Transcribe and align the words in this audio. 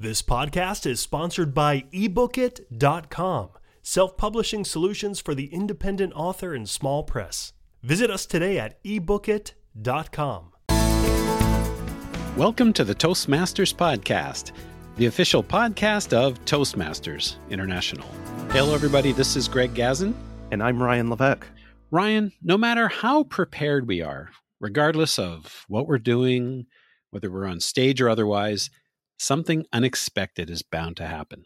This 0.00 0.22
podcast 0.22 0.86
is 0.86 1.00
sponsored 1.00 1.52
by 1.52 1.80
ebookit.com, 1.92 3.48
self 3.82 4.16
publishing 4.16 4.64
solutions 4.64 5.18
for 5.18 5.34
the 5.34 5.52
independent 5.52 6.12
author 6.14 6.54
and 6.54 6.68
small 6.68 7.02
press. 7.02 7.52
Visit 7.82 8.08
us 8.08 8.24
today 8.24 8.60
at 8.60 8.80
ebookit.com. 8.84 10.52
Welcome 12.36 12.72
to 12.74 12.84
the 12.84 12.94
Toastmasters 12.94 13.74
Podcast, 13.74 14.52
the 14.98 15.06
official 15.06 15.42
podcast 15.42 16.12
of 16.12 16.44
Toastmasters 16.44 17.34
International. 17.50 18.06
Hello, 18.50 18.76
everybody. 18.76 19.10
This 19.10 19.34
is 19.34 19.48
Greg 19.48 19.74
Gazin. 19.74 20.14
And 20.52 20.62
I'm 20.62 20.80
Ryan 20.80 21.10
Levesque. 21.10 21.48
Ryan, 21.90 22.30
no 22.40 22.56
matter 22.56 22.86
how 22.86 23.24
prepared 23.24 23.88
we 23.88 24.00
are, 24.02 24.30
regardless 24.60 25.18
of 25.18 25.64
what 25.66 25.88
we're 25.88 25.98
doing, 25.98 26.66
whether 27.10 27.32
we're 27.32 27.46
on 27.46 27.58
stage 27.58 28.00
or 28.00 28.08
otherwise, 28.08 28.70
something 29.18 29.66
unexpected 29.72 30.50
is 30.50 30.62
bound 30.62 30.96
to 30.98 31.06
happen. 31.06 31.44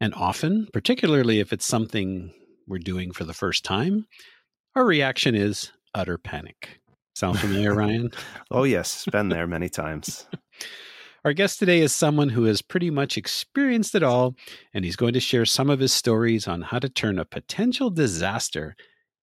And 0.00 0.14
often, 0.14 0.68
particularly 0.72 1.40
if 1.40 1.52
it's 1.52 1.66
something 1.66 2.32
we're 2.66 2.78
doing 2.78 3.12
for 3.12 3.24
the 3.24 3.34
first 3.34 3.64
time, 3.64 4.06
our 4.74 4.84
reaction 4.84 5.34
is 5.34 5.72
utter 5.94 6.18
panic. 6.18 6.80
Sound 7.14 7.40
familiar, 7.40 7.74
Ryan? 7.76 8.12
oh, 8.50 8.64
yes. 8.64 9.04
Been 9.10 9.28
there 9.28 9.46
many 9.46 9.68
times. 9.68 10.26
Our 11.24 11.32
guest 11.32 11.58
today 11.58 11.80
is 11.80 11.92
someone 11.92 12.28
who 12.28 12.44
has 12.44 12.62
pretty 12.62 12.90
much 12.90 13.18
experienced 13.18 13.96
it 13.96 14.04
all, 14.04 14.36
and 14.72 14.84
he's 14.84 14.94
going 14.94 15.14
to 15.14 15.20
share 15.20 15.44
some 15.44 15.68
of 15.68 15.80
his 15.80 15.92
stories 15.92 16.46
on 16.46 16.62
how 16.62 16.78
to 16.78 16.88
turn 16.88 17.18
a 17.18 17.24
potential 17.24 17.90
disaster 17.90 18.76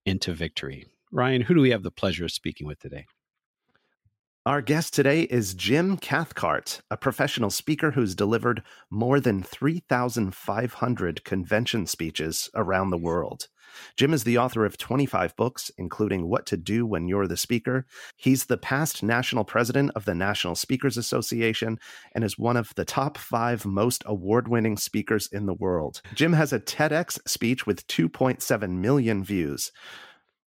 into 0.06 0.34
victory. 0.34 0.86
Ryan, 1.12 1.42
who 1.42 1.54
do 1.54 1.62
we 1.62 1.70
have 1.70 1.84
the 1.84 1.92
pleasure 1.92 2.26
of 2.26 2.32
speaking 2.32 2.68
with 2.68 2.80
today? 2.80 3.06
Our 4.48 4.62
guest 4.62 4.94
today 4.94 5.24
is 5.24 5.56
Jim 5.56 5.98
Cathcart, 5.98 6.82
a 6.92 6.98
professional 6.98 7.50
speaker 7.50 7.90
who's 7.90 8.14
delivered 8.14 8.62
more 8.92 9.20
than 9.20 9.42
3,500 9.42 11.24
convention 11.24 11.88
speeches 11.88 12.48
around 12.54 12.92
the 12.92 12.98
world. 12.98 13.48
Jim 13.98 14.14
is 14.14 14.24
the 14.24 14.38
author 14.38 14.64
of 14.64 14.78
25 14.78 15.36
books, 15.36 15.72
including 15.80 16.30
What 16.30 16.46
to 16.46 16.58
Do 16.58 16.86
When 16.86 17.08
You're 17.08 17.26
the 17.26 17.38
Speaker. 17.38 17.88
He's 18.18 18.46
the 18.46 18.56
past 18.56 19.02
national 19.02 19.46
president 19.46 19.90
of 19.96 20.06
the 20.06 20.14
National 20.14 20.54
Speakers 20.54 20.96
Association 20.96 21.80
and 22.14 22.24
is 22.24 22.38
one 22.38 22.56
of 22.56 22.72
the 22.76 22.86
top 22.86 23.18
five 23.18 23.66
most 23.66 24.04
award 24.06 24.48
winning 24.48 24.78
speakers 24.78 25.28
in 25.32 25.48
the 25.48 25.56
world. 25.56 26.04
Jim 26.14 26.34
has 26.34 26.54
a 26.54 26.60
TEDx 26.60 27.18
speech 27.28 27.66
with 27.66 27.88
2.7 27.88 28.70
million 28.70 29.24
views. 29.24 29.72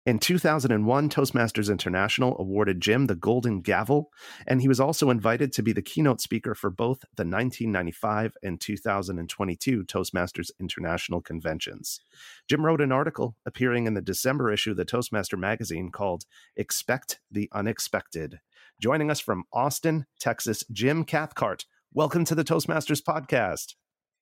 In 0.05 0.19
2001, 0.19 1.09
Toastmasters 1.09 1.71
International 1.71 2.37
awarded 2.37 2.79
Jim 2.79 3.07
the 3.07 3.15
Golden 3.15 3.61
Gavel, 3.61 4.11
and 4.45 4.61
he 4.61 4.67
was 4.67 4.79
also 4.79 5.09
invited 5.09 5.51
to 5.53 5.63
be 5.63 5.73
the 5.73 5.81
keynote 5.81 6.21
speaker 6.21 6.53
for 6.53 6.69
both 6.69 6.99
the 7.15 7.23
1995 7.23 8.33
and 8.43 8.61
2022 8.61 9.83
Toastmasters 9.85 10.51
International 10.59 11.21
conventions. 11.21 11.99
Jim 12.47 12.63
wrote 12.63 12.81
an 12.81 12.91
article 12.91 13.35
appearing 13.47 13.87
in 13.87 13.95
the 13.95 14.01
December 14.01 14.51
issue 14.51 14.71
of 14.71 14.77
the 14.77 14.85
Toastmaster 14.85 15.37
magazine 15.37 15.89
called 15.89 16.25
Expect 16.55 17.19
the 17.31 17.49
Unexpected. 17.51 18.39
Joining 18.79 19.09
us 19.09 19.19
from 19.19 19.45
Austin, 19.51 20.05
Texas, 20.19 20.63
Jim 20.71 21.03
Cathcart. 21.03 21.65
Welcome 21.95 22.25
to 22.25 22.35
the 22.35 22.43
Toastmasters 22.43 23.01
podcast. 23.01 23.73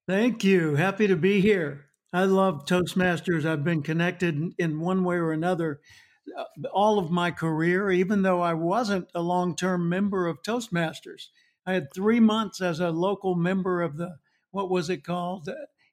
Thank 0.07 0.45
you. 0.45 0.75
Happy 0.75 1.07
to 1.07 1.17
be 1.17 1.41
here. 1.41 1.87
I 2.13 2.25
love 2.25 2.65
Toastmasters. 2.65 3.45
I've 3.45 3.63
been 3.63 3.81
connected 3.81 4.53
in 4.57 4.79
one 4.79 5.03
way 5.03 5.15
or 5.17 5.31
another 5.31 5.81
uh, 6.37 6.45
all 6.71 6.99
of 6.99 7.11
my 7.11 7.31
career, 7.31 7.91
even 7.91 8.21
though 8.21 8.41
I 8.41 8.53
wasn't 8.53 9.09
a 9.13 9.21
long 9.21 9.55
term 9.55 9.89
member 9.89 10.27
of 10.27 10.41
Toastmasters. 10.43 11.27
I 11.65 11.73
had 11.73 11.93
three 11.93 12.19
months 12.19 12.61
as 12.61 12.79
a 12.79 12.91
local 12.91 13.35
member 13.35 13.81
of 13.81 13.97
the, 13.97 14.17
what 14.51 14.69
was 14.69 14.89
it 14.89 15.03
called? 15.03 15.49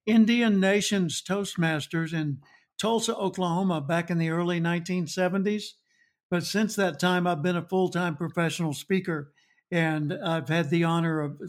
Indian 0.07 0.61
Nations 0.61 1.23
Toastmasters 1.23 2.13
in 2.13 2.39
Tulsa, 2.79 3.17
Oklahoma, 3.17 3.81
back 3.81 4.11
in 4.11 4.19
the 4.19 4.31
early 4.31 4.61
1970s. 4.61 5.75
But 6.30 6.45
since 6.45 6.77
that 6.77 7.01
time, 7.01 7.27
I've 7.27 7.42
been 7.42 7.57
a 7.57 7.69
full 7.69 7.89
time 7.89 8.17
professional 8.17 8.73
speaker, 8.73 9.33
and 9.70 10.13
I've 10.13 10.48
had 10.48 10.70
the 10.70 10.85
honor 10.85 11.20
of 11.20 11.41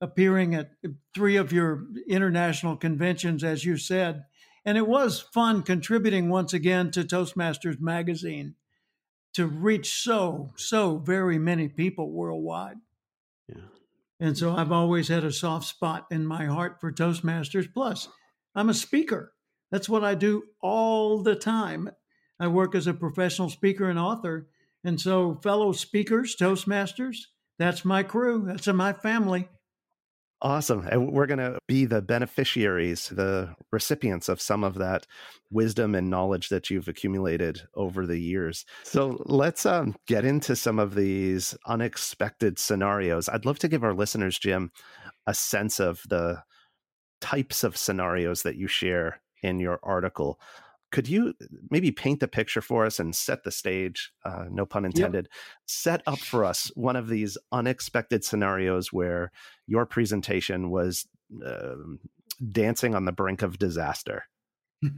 appearing 0.00 0.54
at 0.54 0.70
three 1.14 1.36
of 1.36 1.52
your 1.52 1.86
international 2.08 2.76
conventions, 2.76 3.42
as 3.42 3.64
you 3.64 3.76
said. 3.76 4.24
And 4.64 4.76
it 4.76 4.86
was 4.86 5.20
fun 5.20 5.62
contributing 5.62 6.28
once 6.28 6.52
again 6.52 6.90
to 6.92 7.04
Toastmasters 7.04 7.80
Magazine 7.80 8.56
to 9.34 9.46
reach 9.46 10.02
so, 10.02 10.50
so 10.56 10.98
very 10.98 11.38
many 11.38 11.68
people 11.68 12.10
worldwide. 12.10 12.78
Yeah. 13.48 13.68
And 14.18 14.36
so 14.36 14.56
I've 14.56 14.72
always 14.72 15.08
had 15.08 15.24
a 15.24 15.32
soft 15.32 15.66
spot 15.66 16.06
in 16.10 16.26
my 16.26 16.46
heart 16.46 16.80
for 16.80 16.90
Toastmasters. 16.90 17.72
Plus, 17.72 18.08
I'm 18.54 18.70
a 18.70 18.74
speaker. 18.74 19.34
That's 19.70 19.88
what 19.88 20.04
I 20.04 20.14
do 20.14 20.44
all 20.62 21.22
the 21.22 21.36
time. 21.36 21.90
I 22.40 22.48
work 22.48 22.74
as 22.74 22.86
a 22.86 22.94
professional 22.94 23.50
speaker 23.50 23.88
and 23.88 23.98
author. 23.98 24.48
And 24.84 25.00
so, 25.00 25.34
fellow 25.42 25.72
speakers, 25.72 26.34
Toastmasters, 26.34 27.16
that's 27.58 27.84
my 27.84 28.02
crew. 28.02 28.44
That's 28.46 28.66
my 28.68 28.92
family. 28.92 29.48
Awesome. 30.42 30.86
And 30.90 31.12
we're 31.12 31.26
going 31.26 31.38
to 31.38 31.58
be 31.66 31.86
the 31.86 32.02
beneficiaries, 32.02 33.08
the 33.08 33.54
recipients 33.72 34.28
of 34.28 34.40
some 34.40 34.64
of 34.64 34.74
that 34.74 35.06
wisdom 35.50 35.94
and 35.94 36.10
knowledge 36.10 36.50
that 36.50 36.68
you've 36.68 36.88
accumulated 36.88 37.62
over 37.74 38.06
the 38.06 38.18
years. 38.18 38.66
So 38.82 39.22
let's 39.24 39.64
um, 39.64 39.96
get 40.06 40.26
into 40.26 40.54
some 40.54 40.78
of 40.78 40.94
these 40.94 41.56
unexpected 41.66 42.58
scenarios. 42.58 43.30
I'd 43.30 43.46
love 43.46 43.58
to 43.60 43.68
give 43.68 43.82
our 43.82 43.94
listeners, 43.94 44.38
Jim, 44.38 44.72
a 45.26 45.32
sense 45.32 45.80
of 45.80 46.02
the 46.08 46.42
types 47.22 47.64
of 47.64 47.76
scenarios 47.76 48.42
that 48.42 48.56
you 48.56 48.66
share 48.66 49.22
in 49.42 49.58
your 49.58 49.80
article 49.82 50.38
could 50.96 51.08
you 51.08 51.34
maybe 51.70 51.90
paint 51.90 52.20
the 52.20 52.26
picture 52.26 52.62
for 52.62 52.86
us 52.86 52.98
and 52.98 53.14
set 53.14 53.44
the 53.44 53.50
stage 53.50 54.14
uh, 54.24 54.46
no 54.50 54.64
pun 54.64 54.86
intended 54.86 55.26
yep. 55.26 55.32
set 55.66 56.02
up 56.06 56.18
for 56.18 56.42
us 56.42 56.72
one 56.74 56.96
of 56.96 57.08
these 57.08 57.36
unexpected 57.52 58.24
scenarios 58.24 58.94
where 58.94 59.30
your 59.66 59.84
presentation 59.84 60.70
was 60.70 61.06
uh, 61.46 61.74
dancing 62.50 62.94
on 62.94 63.04
the 63.04 63.12
brink 63.12 63.42
of 63.42 63.58
disaster? 63.58 64.24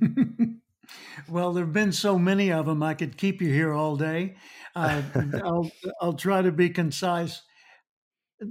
Well 1.28 1.53
there 1.53 1.66
have 1.66 1.75
been 1.75 1.92
so 1.92 2.19
many 2.19 2.50
of 2.50 2.65
them 2.65 2.82
i 2.82 2.94
could 2.94 3.19
keep 3.19 3.42
you 3.42 3.53
here 3.53 3.75
all 3.75 3.97
day. 3.97 4.36
Uh, 4.75 5.03
I'll, 5.44 5.70
I'll 6.00 6.15
try 6.15 6.41
to 6.41 6.50
be 6.50 6.70
concise. 6.70 7.42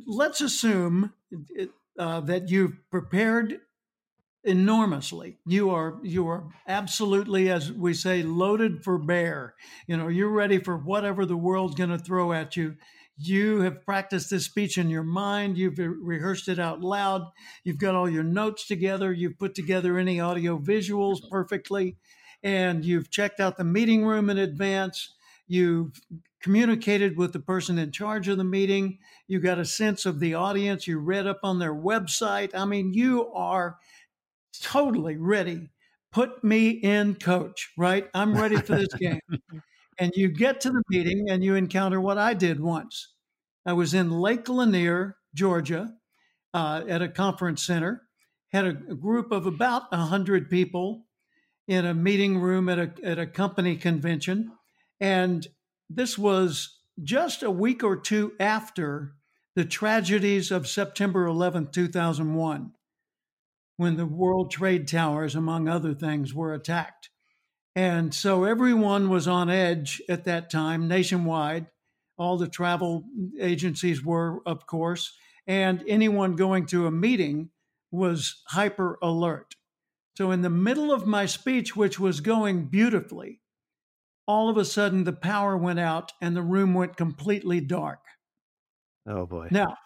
Let's 0.05 0.39
assume 0.39 1.13
uh, 1.97 2.19
that 2.21 2.49
you've 2.49 2.77
prepared 2.91 3.61
enormously. 4.47 5.37
You 5.45 5.69
are 5.71 5.99
you 6.01 6.27
are 6.27 6.45
absolutely, 6.67 7.51
as 7.51 7.71
we 7.71 7.93
say, 7.93 8.23
loaded 8.23 8.83
for 8.83 8.97
bear. 8.97 9.55
You 9.85 9.97
know, 9.97 10.07
you're 10.07 10.31
ready 10.31 10.59
for 10.59 10.77
whatever 10.77 11.25
the 11.25 11.37
world's 11.37 11.75
going 11.75 11.89
to 11.89 11.99
throw 11.99 12.33
at 12.33 12.55
you. 12.55 12.75
You 13.19 13.61
have 13.61 13.83
practiced 13.83 14.29
this 14.29 14.45
speech 14.45 14.77
in 14.77 14.89
your 14.89 15.03
mind. 15.03 15.57
You've 15.57 15.79
rehearsed 15.79 16.47
it 16.47 16.59
out 16.59 16.81
loud. 16.81 17.23
You've 17.63 17.79
got 17.79 17.95
all 17.95 18.09
your 18.09 18.23
notes 18.23 18.67
together. 18.67 19.11
You've 19.11 19.39
put 19.39 19.55
together 19.55 19.97
any 19.97 20.19
audio 20.19 20.59
visuals 20.59 21.15
mm-hmm. 21.17 21.29
perfectly, 21.31 21.97
and 22.43 22.85
you've 22.85 23.11
checked 23.11 23.39
out 23.39 23.57
the 23.57 23.63
meeting 23.63 24.05
room 24.05 24.29
in 24.29 24.37
advance. 24.37 25.15
You've 25.47 25.99
communicated 26.41 27.17
with 27.17 27.33
the 27.33 27.39
person 27.39 27.77
in 27.77 27.91
charge 27.91 28.27
of 28.27 28.37
the 28.37 28.43
meeting. 28.43 28.99
You 29.27 29.39
got 29.39 29.59
a 29.59 29.65
sense 29.65 30.05
of 30.05 30.19
the 30.19 30.35
audience. 30.35 30.87
You 30.87 30.99
read 30.99 31.25
up 31.25 31.39
on 31.43 31.59
their 31.59 31.73
website. 31.73 32.51
I 32.53 32.65
mean, 32.65 32.93
you 32.93 33.31
are 33.33 33.77
totally 34.59 35.17
ready. 35.17 35.69
Put 36.11 36.43
me 36.43 36.69
in, 36.69 37.15
coach, 37.15 37.71
right? 37.77 38.07
I'm 38.13 38.35
ready 38.35 38.57
for 38.57 38.75
this 38.75 38.93
game. 38.99 39.19
and 39.99 40.11
you 40.15 40.29
get 40.29 40.61
to 40.61 40.69
the 40.69 40.83
meeting 40.89 41.29
and 41.29 41.43
you 41.43 41.55
encounter 41.55 41.99
what 41.99 42.17
I 42.17 42.33
did 42.33 42.59
once. 42.59 43.13
I 43.65 43.73
was 43.73 43.93
in 43.93 44.11
Lake 44.11 44.47
Lanier, 44.47 45.17
Georgia, 45.33 45.93
uh, 46.53 46.83
at 46.87 47.01
a 47.01 47.09
conference 47.09 47.63
center, 47.63 48.03
had 48.51 48.65
a, 48.65 48.69
a 48.69 48.95
group 48.95 49.31
of 49.31 49.45
about 49.45 49.91
100 49.91 50.49
people 50.49 51.05
in 51.67 51.85
a 51.85 51.93
meeting 51.93 52.39
room 52.39 52.69
at 52.69 52.79
a, 52.79 52.91
at 53.03 53.19
a 53.19 53.27
company 53.27 53.75
convention. 53.75 54.51
And 54.99 55.45
this 55.89 56.17
was 56.17 56.79
just 57.03 57.43
a 57.43 57.51
week 57.51 57.83
or 57.83 57.97
two 57.97 58.33
after 58.39 59.13
the 59.55 59.65
tragedies 59.65 60.49
of 60.51 60.67
September 60.67 61.25
11, 61.25 61.67
2001 61.71 62.71
when 63.77 63.95
the 63.95 64.05
World 64.05 64.51
Trade 64.51 64.87
Towers, 64.87 65.35
among 65.35 65.67
other 65.67 65.93
things, 65.93 66.33
were 66.33 66.53
attacked. 66.53 67.09
And 67.75 68.13
so 68.13 68.43
everyone 68.43 69.09
was 69.09 69.27
on 69.27 69.49
edge 69.49 70.01
at 70.09 70.25
that 70.25 70.49
time, 70.49 70.87
nationwide. 70.87 71.67
All 72.17 72.37
the 72.37 72.47
travel 72.47 73.05
agencies 73.39 74.03
were, 74.03 74.41
of 74.47 74.65
course, 74.65 75.15
and 75.45 75.83
anyone 75.87 76.35
going 76.35 76.65
to 76.67 76.87
a 76.87 76.91
meeting 76.91 77.51
was 77.91 78.41
hyper 78.47 78.97
alert. 79.01 79.55
So, 80.17 80.31
in 80.31 80.41
the 80.41 80.49
middle 80.49 80.91
of 80.91 81.05
my 81.05 81.27
speech, 81.27 81.75
which 81.75 81.99
was 81.99 82.21
going 82.21 82.65
beautifully, 82.65 83.41
all 84.25 84.49
of 84.49 84.57
a 84.57 84.65
sudden 84.65 85.03
the 85.03 85.13
power 85.13 85.55
went 85.55 85.79
out 85.79 86.11
and 86.19 86.35
the 86.35 86.41
room 86.41 86.73
went 86.73 86.97
completely 86.97 87.61
dark. 87.61 87.99
Oh 89.07 89.27
boy. 89.27 89.47
Now, 89.51 89.77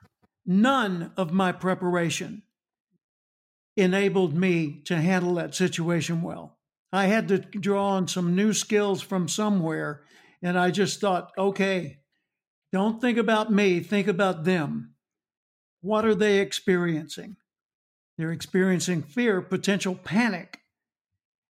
none 0.45 1.11
of 1.17 1.33
my 1.33 1.51
preparation 1.51 2.43
enabled 3.75 4.33
me 4.33 4.81
to 4.85 4.97
handle 4.97 5.35
that 5.35 5.55
situation 5.55 6.21
well. 6.21 6.57
I 6.93 7.05
had 7.05 7.27
to 7.29 7.39
draw 7.39 7.91
on 7.91 8.07
some 8.07 8.35
new 8.35 8.53
skills 8.53 9.01
from 9.01 9.27
somewhere. 9.27 10.01
And 10.41 10.57
I 10.57 10.71
just 10.71 10.99
thought, 10.99 11.31
okay, 11.37 11.99
don't 12.71 12.99
think 12.99 13.17
about 13.17 13.51
me, 13.51 13.79
think 13.79 14.07
about 14.07 14.43
them. 14.43 14.95
What 15.81 16.05
are 16.05 16.15
they 16.15 16.39
experiencing? 16.39 17.37
They're 18.17 18.31
experiencing 18.31 19.03
fear, 19.03 19.41
potential 19.41 19.95
panic, 19.95 20.59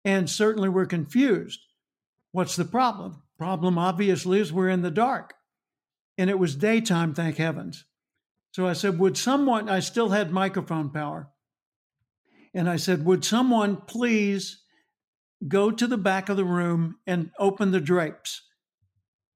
and 0.05 0.29
certainly 0.29 0.69
we're 0.69 0.87
confused. 0.87 1.61
What's 2.32 2.56
the 2.56 2.64
problem? 2.64 3.23
Problem 3.38 3.79
obviously 3.79 4.41
is 4.41 4.53
we're 4.53 4.69
in 4.69 4.82
the 4.82 4.91
dark. 4.91 5.35
And 6.17 6.29
it 6.29 6.38
was 6.38 6.56
daytime, 6.56 7.14
thank 7.14 7.37
heavens. 7.37 7.85
So 8.53 8.67
I 8.67 8.73
said, 8.73 8.99
Would 8.99 9.17
someone, 9.17 9.69
I 9.69 9.81
still 9.81 10.11
had 10.11 10.32
microphone 10.32 10.91
power. 10.91 11.31
And 12.55 12.69
I 12.69 12.77
said, 12.77 13.05
Would 13.05 13.25
someone 13.25 13.77
please 13.77 14.62
go 15.47 15.71
to 15.71 15.87
the 15.87 15.99
back 15.99 16.29
of 16.29 16.37
the 16.37 16.45
room 16.45 16.97
and 17.06 17.31
open 17.39 17.71
the 17.71 17.81
drapes? 17.81 18.43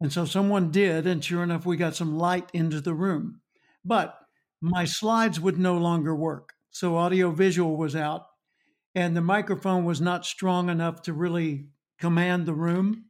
And 0.00 0.12
so 0.12 0.25
someone 0.25 0.70
did. 0.70 1.06
And 1.06 1.25
sure 1.25 1.43
enough, 1.43 1.64
we 1.64 1.76
got 1.76 1.94
some 1.94 2.19
light 2.19 2.50
into 2.53 2.81
the 2.81 2.94
room. 2.94 3.41
But 3.85 4.19
my 4.61 4.85
slides 4.85 5.38
would 5.38 5.59
no 5.59 5.76
longer 5.76 6.14
work. 6.14 6.50
So 6.70 6.97
audio 6.97 7.31
visual 7.31 7.76
was 7.76 7.94
out. 7.94 8.26
And 8.94 9.17
the 9.17 9.20
microphone 9.20 9.85
was 9.85 10.00
not 10.00 10.26
strong 10.26 10.69
enough 10.69 11.03
to 11.03 11.12
really 11.12 11.69
command 11.99 12.47
the 12.47 12.55
room. 12.55 13.06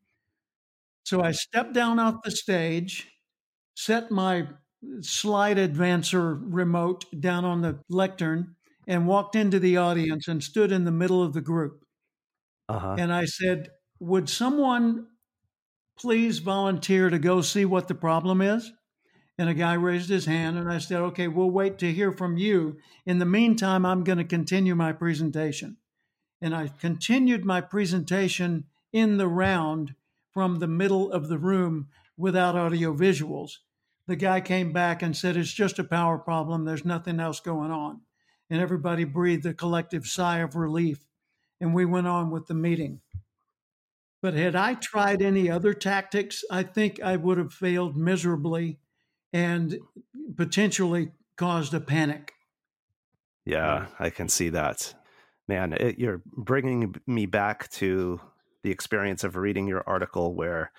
So 1.04 1.22
I 1.22 1.32
stepped 1.32 1.72
down 1.72 1.98
off 1.98 2.22
the 2.22 2.30
stage, 2.30 3.08
set 3.74 4.10
my 4.10 4.48
slide 5.00 5.56
advancer 5.56 6.38
remote 6.40 7.04
down 7.18 7.44
on 7.44 7.62
the 7.62 7.80
lectern, 7.88 8.56
and 8.86 9.06
walked 9.06 9.36
into 9.36 9.58
the 9.58 9.76
audience 9.76 10.28
and 10.28 10.42
stood 10.42 10.72
in 10.72 10.84
the 10.84 10.90
middle 10.90 11.22
of 11.22 11.32
the 11.32 11.40
group. 11.40 11.84
Uh-huh. 12.68 12.96
And 12.98 13.12
I 13.12 13.24
said, 13.24 13.70
Would 14.00 14.28
someone 14.28 15.06
please 15.98 16.38
volunteer 16.38 17.10
to 17.10 17.18
go 17.18 17.40
see 17.40 17.64
what 17.64 17.88
the 17.88 17.94
problem 17.94 18.40
is? 18.40 18.72
And 19.38 19.48
a 19.48 19.54
guy 19.54 19.74
raised 19.74 20.08
his 20.08 20.26
hand, 20.26 20.58
and 20.58 20.70
I 20.70 20.78
said, 20.78 21.00
Okay, 21.00 21.28
we'll 21.28 21.50
wait 21.50 21.78
to 21.78 21.92
hear 21.92 22.12
from 22.12 22.36
you. 22.36 22.78
In 23.06 23.18
the 23.18 23.24
meantime, 23.24 23.86
I'm 23.86 24.04
going 24.04 24.18
to 24.18 24.24
continue 24.24 24.74
my 24.74 24.92
presentation. 24.92 25.78
And 26.40 26.54
I 26.54 26.68
continued 26.68 27.44
my 27.44 27.60
presentation 27.60 28.64
in 28.92 29.16
the 29.16 29.28
round 29.28 29.94
from 30.32 30.58
the 30.58 30.66
middle 30.66 31.10
of 31.12 31.28
the 31.28 31.38
room 31.38 31.88
without 32.16 32.56
audio 32.56 32.94
visuals. 32.94 33.58
The 34.06 34.16
guy 34.16 34.40
came 34.40 34.72
back 34.72 35.02
and 35.02 35.16
said, 35.16 35.36
It's 35.36 35.52
just 35.52 35.78
a 35.78 35.84
power 35.84 36.18
problem. 36.18 36.64
There's 36.64 36.84
nothing 36.84 37.20
else 37.20 37.40
going 37.40 37.70
on. 37.70 38.00
And 38.52 38.60
everybody 38.60 39.04
breathed 39.04 39.46
a 39.46 39.54
collective 39.54 40.04
sigh 40.04 40.40
of 40.40 40.56
relief. 40.56 41.06
And 41.58 41.72
we 41.72 41.86
went 41.86 42.06
on 42.06 42.30
with 42.30 42.48
the 42.48 42.54
meeting. 42.54 43.00
But 44.20 44.34
had 44.34 44.54
I 44.54 44.74
tried 44.74 45.22
any 45.22 45.48
other 45.48 45.72
tactics, 45.72 46.44
I 46.50 46.62
think 46.62 47.00
I 47.00 47.16
would 47.16 47.38
have 47.38 47.54
failed 47.54 47.96
miserably 47.96 48.78
and 49.32 49.78
potentially 50.36 51.12
caused 51.36 51.72
a 51.72 51.80
panic. 51.80 52.34
Yeah, 53.46 53.86
I 53.98 54.10
can 54.10 54.28
see 54.28 54.50
that. 54.50 54.92
Man, 55.48 55.72
it, 55.72 55.98
you're 55.98 56.20
bringing 56.26 56.94
me 57.06 57.24
back 57.24 57.70
to 57.70 58.20
the 58.62 58.70
experience 58.70 59.24
of 59.24 59.34
reading 59.34 59.66
your 59.66 59.82
article 59.86 60.34
where 60.34 60.72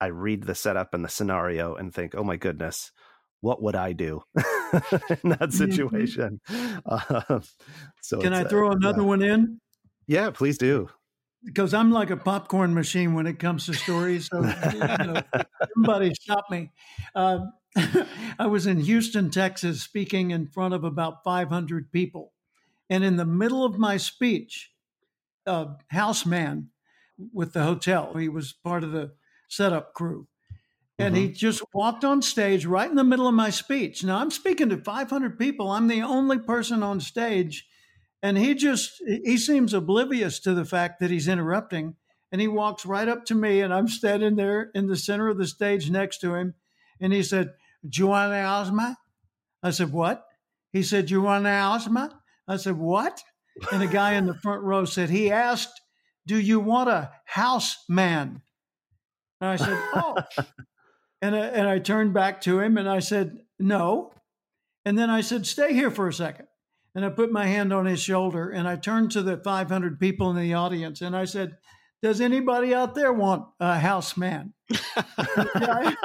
I 0.00 0.06
read 0.06 0.42
the 0.42 0.56
setup 0.56 0.92
and 0.92 1.04
the 1.04 1.08
scenario 1.08 1.76
and 1.76 1.94
think, 1.94 2.16
oh 2.16 2.24
my 2.24 2.34
goodness, 2.34 2.90
what 3.42 3.62
would 3.62 3.76
I 3.76 3.92
do 3.92 4.22
in 4.34 4.42
that 4.42 5.40
mm-hmm. 5.40 5.50
situation? 5.50 6.40
Uh, 6.86 7.40
so 8.00 8.20
can 8.20 8.32
I 8.32 8.44
throw 8.44 8.70
uh, 8.70 8.72
another 8.72 9.02
yeah. 9.02 9.06
one 9.06 9.22
in? 9.22 9.60
Yeah, 10.06 10.30
please 10.30 10.56
do. 10.56 10.88
Because 11.44 11.74
I'm 11.74 11.90
like 11.90 12.10
a 12.10 12.16
popcorn 12.16 12.72
machine 12.72 13.14
when 13.14 13.26
it 13.26 13.38
comes 13.38 13.66
to 13.66 13.74
stories. 13.74 14.28
So 14.32 14.42
you 14.42 14.78
know, 14.78 15.22
somebody 15.74 16.14
stop 16.14 16.44
me. 16.50 16.70
Uh, 17.14 17.40
I 18.38 18.46
was 18.46 18.66
in 18.66 18.80
Houston, 18.80 19.28
Texas, 19.28 19.82
speaking 19.82 20.30
in 20.30 20.46
front 20.46 20.72
of 20.72 20.84
about 20.84 21.24
500 21.24 21.90
people. 21.90 22.32
And 22.88 23.02
in 23.02 23.16
the 23.16 23.24
middle 23.24 23.64
of 23.64 23.76
my 23.76 23.96
speech, 23.96 24.70
a 25.46 25.68
houseman 25.88 26.70
with 27.32 27.52
the 27.52 27.64
hotel. 27.64 28.14
He 28.14 28.28
was 28.28 28.52
part 28.52 28.84
of 28.84 28.92
the 28.92 29.12
setup 29.48 29.94
crew. 29.94 30.28
And 30.98 31.14
mm-hmm. 31.14 31.24
he 31.26 31.32
just 31.32 31.62
walked 31.72 32.04
on 32.04 32.22
stage 32.22 32.66
right 32.66 32.88
in 32.88 32.96
the 32.96 33.04
middle 33.04 33.26
of 33.26 33.34
my 33.34 33.50
speech. 33.50 34.04
Now 34.04 34.18
I'm 34.18 34.30
speaking 34.30 34.68
to 34.68 34.76
500 34.76 35.38
people. 35.38 35.70
I'm 35.70 35.88
the 35.88 36.02
only 36.02 36.38
person 36.38 36.82
on 36.82 37.00
stage. 37.00 37.66
And 38.22 38.38
he 38.38 38.54
just, 38.54 39.02
he 39.06 39.36
seems 39.36 39.74
oblivious 39.74 40.38
to 40.40 40.54
the 40.54 40.64
fact 40.64 41.00
that 41.00 41.10
he's 41.10 41.28
interrupting. 41.28 41.96
And 42.30 42.40
he 42.40 42.48
walks 42.48 42.86
right 42.86 43.08
up 43.08 43.26
to 43.26 43.34
me, 43.34 43.60
and 43.60 43.74
I'm 43.74 43.88
standing 43.88 44.36
there 44.36 44.70
in 44.74 44.86
the 44.86 44.96
center 44.96 45.28
of 45.28 45.36
the 45.36 45.46
stage 45.46 45.90
next 45.90 46.18
to 46.20 46.34
him. 46.34 46.54
And 46.98 47.12
he 47.12 47.22
said, 47.22 47.52
Do 47.86 48.00
you 48.00 48.06
want 48.06 48.32
an 48.32 48.38
asthma? 48.38 48.96
I 49.62 49.70
said, 49.70 49.92
What? 49.92 50.24
He 50.72 50.82
said, 50.82 51.06
Do 51.06 51.14
you 51.14 51.22
want 51.22 51.46
an 51.46 51.52
asthma? 51.52 52.18
I 52.48 52.56
said, 52.56 52.78
What? 52.78 53.22
And 53.70 53.82
the 53.82 53.86
guy 53.86 54.14
in 54.14 54.24
the 54.24 54.34
front 54.34 54.62
row 54.62 54.86
said, 54.86 55.10
He 55.10 55.30
asked 55.30 55.82
do 56.26 56.38
you 56.38 56.60
want 56.60 56.88
a 56.88 57.10
house 57.24 57.84
man? 57.88 58.42
And 59.40 59.50
I 59.50 59.56
said, 59.56 59.78
Oh. 59.94 60.16
and, 61.22 61.34
I, 61.34 61.38
and 61.38 61.68
I 61.68 61.78
turned 61.78 62.12
back 62.12 62.40
to 62.42 62.60
him 62.60 62.76
and 62.76 62.88
I 62.88 62.98
said, 62.98 63.38
No. 63.58 64.12
And 64.84 64.98
then 64.98 65.08
I 65.08 65.20
said, 65.20 65.46
Stay 65.46 65.72
here 65.72 65.90
for 65.90 66.08
a 66.08 66.12
second. 66.12 66.48
And 66.94 67.04
I 67.04 67.08
put 67.08 67.32
my 67.32 67.46
hand 67.46 67.72
on 67.72 67.86
his 67.86 68.00
shoulder 68.00 68.50
and 68.50 68.68
I 68.68 68.76
turned 68.76 69.12
to 69.12 69.22
the 69.22 69.38
500 69.38 69.98
people 69.98 70.28
in 70.30 70.36
the 70.36 70.52
audience 70.52 71.00
and 71.00 71.16
I 71.16 71.24
said, 71.24 71.56
Does 72.02 72.20
anybody 72.20 72.74
out 72.74 72.94
there 72.94 73.12
want 73.12 73.46
a 73.60 73.78
house 73.78 74.16
man? 74.16 74.52
and 74.96 75.96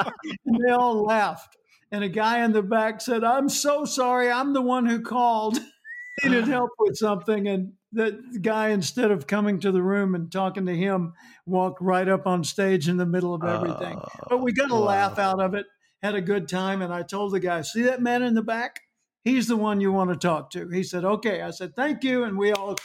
they 0.46 0.72
all 0.72 1.04
laughed. 1.04 1.58
And 1.92 2.04
a 2.04 2.10
guy 2.10 2.46
in 2.46 2.54
the 2.54 2.62
back 2.62 3.02
said, 3.02 3.24
I'm 3.24 3.50
so 3.50 3.86
sorry. 3.86 4.30
I'm 4.30 4.54
the 4.54 4.62
one 4.62 4.86
who 4.86 5.02
called. 5.02 5.60
needed 6.24 6.48
help 6.48 6.72
with 6.80 6.98
something. 6.98 7.48
And 7.48 7.74
the 7.92 8.22
guy, 8.42 8.70
instead 8.70 9.12
of 9.12 9.28
coming 9.28 9.60
to 9.62 9.72
the 9.72 9.82
room 9.82 10.14
and 10.16 10.32
talking 10.32 10.66
to 10.66 10.76
him, 10.76 11.14
walked 11.46 11.82
right 11.82 12.08
up 12.08 12.28
on 12.28 12.44
stage 12.44 12.90
in 12.90 12.98
the 12.98 13.06
middle 13.06 13.34
of 13.34 13.44
everything. 13.44 13.98
Uh, 13.98 14.26
but 14.30 14.40
we 14.40 14.52
got 14.52 14.72
a 14.72 14.76
wow. 14.76 14.82
laugh 14.82 15.20
out 15.20 15.42
of 15.42 15.54
it, 15.54 15.66
had 16.02 16.16
a 16.16 16.22
good 16.22 16.50
time. 16.50 16.82
And 16.82 16.94
I 16.94 17.04
told 17.04 17.32
the 17.32 17.40
guy, 17.40 17.62
see 17.62 17.84
that 17.84 18.02
man 18.02 18.24
in 18.24 18.34
the 18.34 18.44
back? 18.44 18.82
He's 19.24 19.48
the 19.48 19.58
one 19.58 19.82
you 19.82 19.92
want 19.92 20.10
to 20.10 20.16
talk 20.16 20.52
to. 20.52 20.70
He 20.70 20.84
said, 20.84 21.04
okay. 21.04 21.42
I 21.42 21.52
said, 21.52 21.76
thank 21.76 22.04
you. 22.04 22.24
And 22.24 22.38
we 22.38 22.52
all 22.52 22.76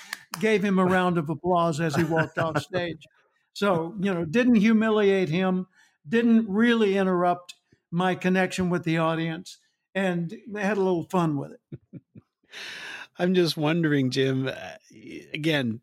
gave 0.40 0.64
him 0.64 0.78
a 0.78 0.84
round 0.84 1.18
of 1.18 1.30
applause 1.30 1.80
as 1.80 1.94
he 1.94 2.04
walked 2.04 2.38
off 2.38 2.60
stage. 2.62 3.04
So, 3.54 3.94
you 4.00 4.12
know, 4.12 4.24
didn't 4.24 4.56
humiliate 4.56 5.28
him, 5.28 5.66
didn't 6.08 6.48
really 6.48 6.96
interrupt 6.96 7.54
my 7.90 8.14
connection 8.14 8.70
with 8.70 8.84
the 8.84 8.98
audience, 8.98 9.58
and 9.94 10.34
had 10.56 10.78
a 10.78 10.80
little 10.80 11.04
fun 11.04 11.36
with 11.36 11.52
it. 11.52 12.00
I'm 13.18 13.34
just 13.34 13.56
wondering, 13.56 14.10
Jim. 14.10 14.48
Uh, 14.48 14.54
again, 15.34 15.80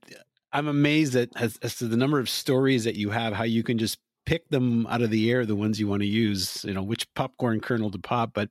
I'm 0.51 0.67
amazed 0.67 1.15
at 1.15 1.29
as, 1.35 1.57
as, 1.61 1.75
to 1.77 1.87
the 1.87 1.97
number 1.97 2.19
of 2.19 2.29
stories 2.29 2.83
that 2.83 2.95
you 2.95 3.09
have. 3.11 3.33
How 3.33 3.43
you 3.43 3.63
can 3.63 3.77
just 3.77 3.99
pick 4.25 4.49
them 4.49 4.85
out 4.87 5.01
of 5.01 5.09
the 5.09 5.31
air, 5.31 5.45
the 5.45 5.55
ones 5.55 5.79
you 5.79 5.87
want 5.87 6.01
to 6.01 6.07
use. 6.07 6.63
You 6.63 6.73
know 6.73 6.83
which 6.83 7.11
popcorn 7.13 7.59
kernel 7.59 7.91
to 7.91 7.99
pop. 7.99 8.31
But 8.33 8.49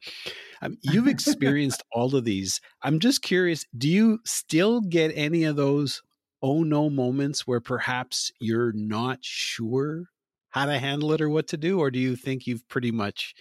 um, 0.62 0.76
you've 0.82 1.08
experienced 1.08 1.82
all 1.92 2.14
of 2.14 2.24
these. 2.24 2.60
I'm 2.82 3.00
just 3.00 3.22
curious. 3.22 3.64
Do 3.76 3.88
you 3.88 4.20
still 4.24 4.80
get 4.80 5.12
any 5.14 5.44
of 5.44 5.56
those 5.56 6.02
oh 6.40 6.62
no 6.62 6.88
moments 6.88 7.46
where 7.46 7.60
perhaps 7.60 8.30
you're 8.38 8.72
not 8.72 9.18
sure 9.22 10.04
how 10.50 10.66
to 10.66 10.78
handle 10.78 11.12
it 11.12 11.20
or 11.20 11.28
what 11.28 11.48
to 11.48 11.56
do, 11.56 11.78
or 11.78 11.90
do 11.90 11.98
you 11.98 12.16
think 12.16 12.46
you've 12.46 12.66
pretty 12.68 12.90
much 12.90 13.34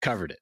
covered 0.00 0.30
it? 0.30 0.40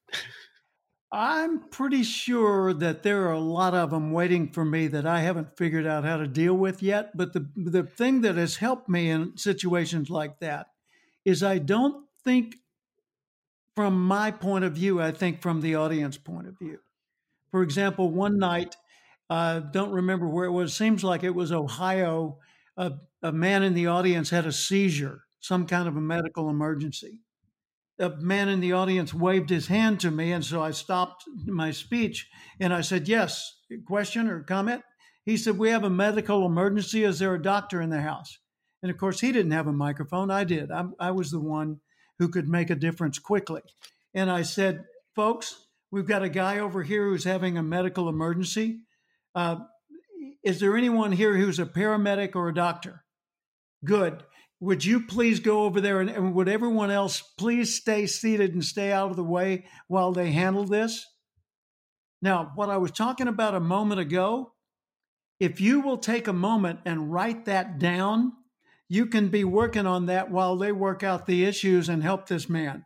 I'm 1.12 1.68
pretty 1.70 2.04
sure 2.04 2.72
that 2.72 3.02
there 3.02 3.26
are 3.26 3.32
a 3.32 3.40
lot 3.40 3.74
of 3.74 3.90
them 3.90 4.12
waiting 4.12 4.48
for 4.48 4.64
me 4.64 4.86
that 4.88 5.06
I 5.06 5.20
haven't 5.20 5.56
figured 5.56 5.86
out 5.86 6.04
how 6.04 6.18
to 6.18 6.28
deal 6.28 6.54
with 6.54 6.82
yet. 6.82 7.16
But 7.16 7.32
the 7.32 7.50
the 7.56 7.82
thing 7.82 8.20
that 8.20 8.36
has 8.36 8.56
helped 8.56 8.88
me 8.88 9.10
in 9.10 9.36
situations 9.36 10.08
like 10.08 10.38
that 10.38 10.68
is 11.24 11.42
I 11.42 11.58
don't 11.58 12.06
think 12.22 12.56
from 13.74 14.06
my 14.06 14.30
point 14.30 14.64
of 14.64 14.74
view. 14.74 15.00
I 15.00 15.10
think 15.10 15.42
from 15.42 15.60
the 15.60 15.74
audience 15.74 16.16
point 16.16 16.46
of 16.46 16.56
view. 16.58 16.78
For 17.50 17.62
example, 17.62 18.10
one 18.10 18.38
night, 18.38 18.76
I 19.28 19.56
uh, 19.56 19.60
don't 19.60 19.90
remember 19.90 20.28
where 20.28 20.44
it 20.44 20.52
was. 20.52 20.76
Seems 20.76 21.02
like 21.02 21.24
it 21.24 21.34
was 21.34 21.50
Ohio. 21.50 22.38
A, 22.76 22.92
a 23.22 23.32
man 23.32 23.64
in 23.64 23.74
the 23.74 23.88
audience 23.88 24.30
had 24.30 24.46
a 24.46 24.52
seizure, 24.52 25.24
some 25.40 25.66
kind 25.66 25.88
of 25.88 25.96
a 25.96 26.00
medical 26.00 26.48
emergency 26.48 27.20
a 28.00 28.16
man 28.16 28.48
in 28.48 28.60
the 28.60 28.72
audience 28.72 29.12
waved 29.12 29.50
his 29.50 29.66
hand 29.66 30.00
to 30.00 30.10
me, 30.10 30.32
and 30.32 30.44
so 30.44 30.62
I 30.62 30.70
stopped 30.70 31.24
my 31.46 31.70
speech 31.70 32.28
and 32.58 32.72
I 32.72 32.80
said, 32.80 33.06
Yes, 33.06 33.60
question 33.86 34.28
or 34.28 34.42
comment? 34.42 34.82
He 35.24 35.36
said, 35.36 35.58
We 35.58 35.70
have 35.70 35.84
a 35.84 35.90
medical 35.90 36.46
emergency. 36.46 37.04
Is 37.04 37.18
there 37.18 37.34
a 37.34 37.42
doctor 37.42 37.80
in 37.80 37.90
the 37.90 38.00
house? 38.00 38.38
And 38.82 38.90
of 38.90 38.96
course, 38.96 39.20
he 39.20 39.32
didn't 39.32 39.52
have 39.52 39.66
a 39.66 39.72
microphone. 39.72 40.30
I 40.30 40.44
did. 40.44 40.70
I, 40.70 40.86
I 40.98 41.10
was 41.10 41.30
the 41.30 41.40
one 41.40 41.80
who 42.18 42.28
could 42.28 42.48
make 42.48 42.70
a 42.70 42.74
difference 42.74 43.18
quickly. 43.18 43.62
And 44.14 44.30
I 44.30 44.42
said, 44.42 44.84
Folks, 45.14 45.66
we've 45.90 46.08
got 46.08 46.22
a 46.22 46.28
guy 46.30 46.58
over 46.58 46.82
here 46.82 47.06
who's 47.06 47.24
having 47.24 47.58
a 47.58 47.62
medical 47.62 48.08
emergency. 48.08 48.80
Uh, 49.34 49.56
is 50.42 50.58
there 50.58 50.76
anyone 50.76 51.12
here 51.12 51.36
who's 51.36 51.58
a 51.58 51.66
paramedic 51.66 52.34
or 52.34 52.48
a 52.48 52.54
doctor? 52.54 53.04
Good. 53.84 54.22
Would 54.60 54.84
you 54.84 55.06
please 55.06 55.40
go 55.40 55.64
over 55.64 55.80
there 55.80 56.00
and, 56.00 56.10
and 56.10 56.34
would 56.34 56.48
everyone 56.48 56.90
else 56.90 57.22
please 57.38 57.74
stay 57.74 58.06
seated 58.06 58.52
and 58.52 58.64
stay 58.64 58.92
out 58.92 59.10
of 59.10 59.16
the 59.16 59.24
way 59.24 59.64
while 59.88 60.12
they 60.12 60.32
handle 60.32 60.66
this? 60.66 61.06
Now, 62.20 62.52
what 62.54 62.68
I 62.68 62.76
was 62.76 62.90
talking 62.90 63.26
about 63.26 63.54
a 63.54 63.60
moment 63.60 64.00
ago, 64.00 64.52
if 65.38 65.60
you 65.60 65.80
will 65.80 65.96
take 65.96 66.28
a 66.28 66.34
moment 66.34 66.80
and 66.84 67.10
write 67.10 67.46
that 67.46 67.78
down, 67.78 68.32
you 68.86 69.06
can 69.06 69.28
be 69.28 69.44
working 69.44 69.86
on 69.86 70.06
that 70.06 70.30
while 70.30 70.56
they 70.56 70.72
work 70.72 71.02
out 71.02 71.24
the 71.24 71.44
issues 71.44 71.88
and 71.88 72.02
help 72.02 72.28
this 72.28 72.48
man. 72.48 72.84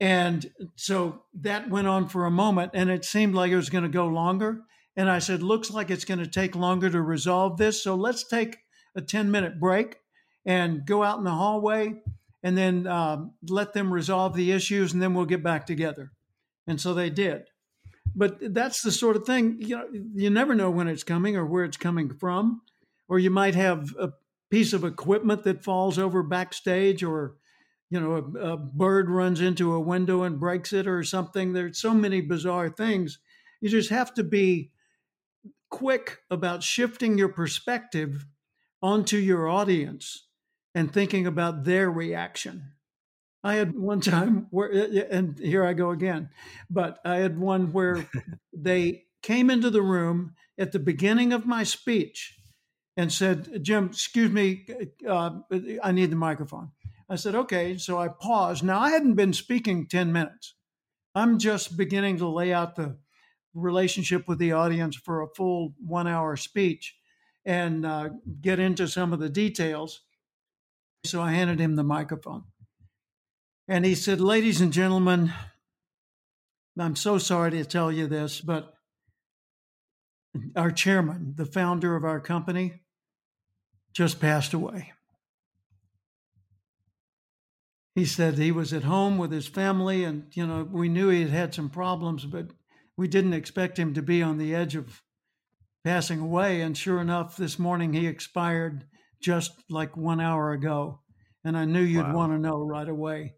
And 0.00 0.50
so 0.76 1.24
that 1.34 1.68
went 1.68 1.86
on 1.86 2.08
for 2.08 2.24
a 2.24 2.30
moment 2.30 2.70
and 2.74 2.88
it 2.88 3.04
seemed 3.04 3.34
like 3.34 3.52
it 3.52 3.56
was 3.56 3.70
going 3.70 3.84
to 3.84 3.90
go 3.90 4.06
longer. 4.06 4.62
And 4.96 5.10
I 5.10 5.18
said, 5.18 5.42
looks 5.42 5.70
like 5.70 5.90
it's 5.90 6.04
going 6.04 6.20
to 6.20 6.26
take 6.26 6.56
longer 6.56 6.88
to 6.88 7.02
resolve 7.02 7.58
this. 7.58 7.82
So 7.82 7.94
let's 7.94 8.26
take 8.26 8.56
a 8.94 9.02
10 9.02 9.30
minute 9.30 9.60
break 9.60 9.96
and 10.44 10.84
go 10.84 11.02
out 11.02 11.18
in 11.18 11.24
the 11.24 11.30
hallway 11.30 11.94
and 12.42 12.56
then 12.56 12.86
um, 12.86 13.32
let 13.48 13.72
them 13.72 13.92
resolve 13.92 14.34
the 14.34 14.52
issues 14.52 14.92
and 14.92 15.00
then 15.00 15.14
we'll 15.14 15.24
get 15.24 15.42
back 15.42 15.66
together. 15.66 16.12
And 16.66 16.80
so 16.80 16.94
they 16.94 17.10
did. 17.10 17.44
But 18.14 18.54
that's 18.54 18.82
the 18.82 18.92
sort 18.92 19.16
of 19.16 19.24
thing, 19.24 19.56
you 19.58 19.76
know, 19.76 19.88
you 20.14 20.30
never 20.30 20.54
know 20.54 20.70
when 20.70 20.88
it's 20.88 21.02
coming 21.02 21.36
or 21.36 21.44
where 21.44 21.64
it's 21.64 21.76
coming 21.76 22.14
from. 22.14 22.62
Or 23.08 23.18
you 23.18 23.30
might 23.30 23.54
have 23.54 23.94
a 23.98 24.12
piece 24.50 24.72
of 24.72 24.84
equipment 24.84 25.42
that 25.44 25.64
falls 25.64 25.98
over 25.98 26.22
backstage 26.22 27.02
or 27.02 27.34
you 27.90 28.00
know 28.00 28.12
a, 28.12 28.52
a 28.52 28.56
bird 28.56 29.10
runs 29.10 29.40
into 29.40 29.72
a 29.72 29.80
window 29.80 30.22
and 30.22 30.40
breaks 30.40 30.72
it 30.72 30.86
or 30.86 31.02
something 31.02 31.52
there's 31.52 31.78
so 31.80 31.92
many 31.92 32.20
bizarre 32.20 32.68
things 32.68 33.18
you 33.60 33.68
just 33.68 33.90
have 33.90 34.14
to 34.14 34.22
be 34.22 34.70
quick 35.70 36.18
about 36.30 36.62
shifting 36.62 37.18
your 37.18 37.28
perspective 37.28 38.26
onto 38.80 39.16
your 39.16 39.48
audience 39.48 40.23
and 40.74 40.92
thinking 40.92 41.26
about 41.26 41.64
their 41.64 41.90
reaction. 41.90 42.72
I 43.42 43.54
had 43.56 43.78
one 43.78 44.00
time 44.00 44.46
where, 44.50 44.70
and 45.10 45.38
here 45.38 45.64
I 45.64 45.74
go 45.74 45.90
again, 45.90 46.30
but 46.70 46.98
I 47.04 47.16
had 47.16 47.38
one 47.38 47.72
where 47.72 48.08
they 48.52 49.04
came 49.22 49.50
into 49.50 49.70
the 49.70 49.82
room 49.82 50.34
at 50.58 50.72
the 50.72 50.78
beginning 50.78 51.32
of 51.32 51.46
my 51.46 51.64
speech 51.64 52.38
and 52.96 53.12
said, 53.12 53.62
Jim, 53.62 53.86
excuse 53.86 54.30
me, 54.30 54.66
uh, 55.08 55.40
I 55.82 55.92
need 55.92 56.10
the 56.10 56.16
microphone. 56.16 56.70
I 57.08 57.16
said, 57.16 57.34
okay. 57.34 57.76
So 57.76 57.98
I 57.98 58.08
paused. 58.08 58.62
Now, 58.62 58.80
I 58.80 58.90
hadn't 58.90 59.14
been 59.14 59.32
speaking 59.32 59.86
10 59.86 60.12
minutes. 60.12 60.54
I'm 61.14 61.38
just 61.38 61.76
beginning 61.76 62.18
to 62.18 62.28
lay 62.28 62.52
out 62.52 62.76
the 62.76 62.96
relationship 63.54 64.26
with 64.26 64.38
the 64.38 64.52
audience 64.52 64.96
for 64.96 65.22
a 65.22 65.28
full 65.28 65.74
one 65.84 66.08
hour 66.08 66.36
speech 66.36 66.96
and 67.44 67.86
uh, 67.86 68.08
get 68.40 68.58
into 68.58 68.88
some 68.88 69.12
of 69.12 69.20
the 69.20 69.28
details. 69.28 70.00
So 71.04 71.20
I 71.20 71.32
handed 71.32 71.60
him 71.60 71.76
the 71.76 71.84
microphone. 71.84 72.44
And 73.68 73.84
he 73.84 73.94
said, 73.94 74.20
Ladies 74.20 74.60
and 74.60 74.72
gentlemen, 74.72 75.32
I'm 76.78 76.96
so 76.96 77.18
sorry 77.18 77.50
to 77.52 77.64
tell 77.64 77.92
you 77.92 78.06
this, 78.06 78.40
but 78.40 78.74
our 80.56 80.70
chairman, 80.70 81.34
the 81.36 81.46
founder 81.46 81.94
of 81.94 82.04
our 82.04 82.20
company, 82.20 82.80
just 83.92 84.20
passed 84.20 84.52
away. 84.52 84.92
He 87.94 88.04
said 88.04 88.34
he 88.34 88.50
was 88.50 88.72
at 88.72 88.82
home 88.82 89.18
with 89.18 89.30
his 89.30 89.46
family, 89.46 90.02
and 90.02 90.26
you 90.34 90.46
know 90.46 90.64
we 90.68 90.88
knew 90.88 91.10
he 91.10 91.20
had 91.20 91.30
had 91.30 91.54
some 91.54 91.70
problems, 91.70 92.24
but 92.24 92.48
we 92.96 93.06
didn't 93.06 93.34
expect 93.34 93.78
him 93.78 93.94
to 93.94 94.02
be 94.02 94.20
on 94.20 94.38
the 94.38 94.52
edge 94.54 94.74
of 94.74 95.02
passing 95.84 96.18
away. 96.18 96.60
And 96.60 96.76
sure 96.76 97.00
enough, 97.00 97.36
this 97.36 97.56
morning 97.56 97.92
he 97.92 98.08
expired 98.08 98.84
just 99.24 99.52
like 99.70 99.96
one 99.96 100.20
hour 100.20 100.52
ago, 100.52 101.00
and 101.44 101.56
I 101.56 101.64
knew 101.64 101.80
you'd 101.80 102.06
wow. 102.08 102.14
want 102.14 102.32
to 102.32 102.38
know 102.38 102.60
right 102.60 102.88
away. 102.88 103.34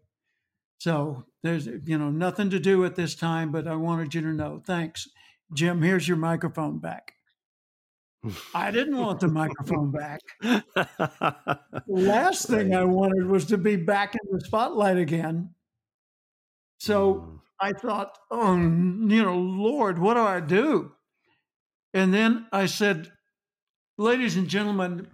So 0.79 1.23
there's 1.43 1.65
you 1.65 1.97
know 1.97 2.11
nothing 2.11 2.49
to 2.49 2.59
do 2.59 2.83
at 2.85 2.95
this 2.95 3.15
time, 3.15 3.51
but 3.51 3.67
I 3.67 3.75
wanted 3.75 4.13
you 4.13 4.21
to 4.21 4.33
know. 4.33 4.61
Thanks, 4.65 5.07
Jim. 5.53 5.81
Here's 5.81 6.07
your 6.07 6.17
microphone 6.17 6.79
back. 6.79 7.13
I 8.53 8.71
didn't 8.71 8.97
want 8.97 9.21
the 9.21 9.29
microphone 9.29 9.91
back. 9.91 10.19
the 10.41 11.83
last 11.87 12.45
thing 12.49 12.75
I 12.75 12.83
wanted 12.83 13.27
was 13.27 13.45
to 13.45 13.57
be 13.57 13.77
back 13.77 14.15
in 14.15 14.37
the 14.37 14.43
spotlight 14.43 14.97
again. 14.97 15.51
So 16.79 17.13
mm. 17.13 17.39
I 17.61 17.71
thought, 17.71 18.17
oh, 18.29 18.55
you 18.55 19.23
know, 19.23 19.37
Lord, 19.37 19.99
what 19.99 20.15
do 20.15 20.21
I 20.21 20.41
do? 20.41 20.91
And 21.93 22.13
then 22.13 22.47
I 22.51 22.65
said, 22.65 23.11
ladies 23.97 24.35
and 24.35 24.49
gentlemen, 24.49 25.07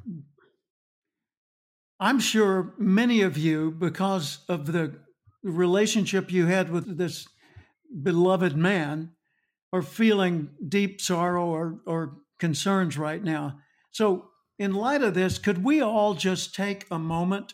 I'm 2.04 2.20
sure 2.20 2.74
many 2.78 3.22
of 3.22 3.38
you, 3.38 3.72
because 3.72 4.40
of 4.50 4.66
the 4.66 5.00
relationship 5.42 6.34
you 6.34 6.48
had 6.48 6.70
with 6.70 6.98
this 6.98 7.26
beloved 8.02 8.58
man, 8.58 9.12
are 9.72 9.82
feeling 9.82 10.50
deep 10.68 11.00
sorrow 11.00 11.46
or, 11.46 11.80
or 11.88 12.18
concerns 12.40 12.98
right 12.98 13.24
now. 13.24 13.60
So, 13.92 14.26
in 14.60 14.74
light 14.74 15.02
of 15.02 15.14
this, 15.14 15.38
could 15.38 15.64
we 15.64 15.80
all 15.80 16.14
just 16.14 16.54
take 16.54 16.86
a 16.92 17.00
moment 17.00 17.54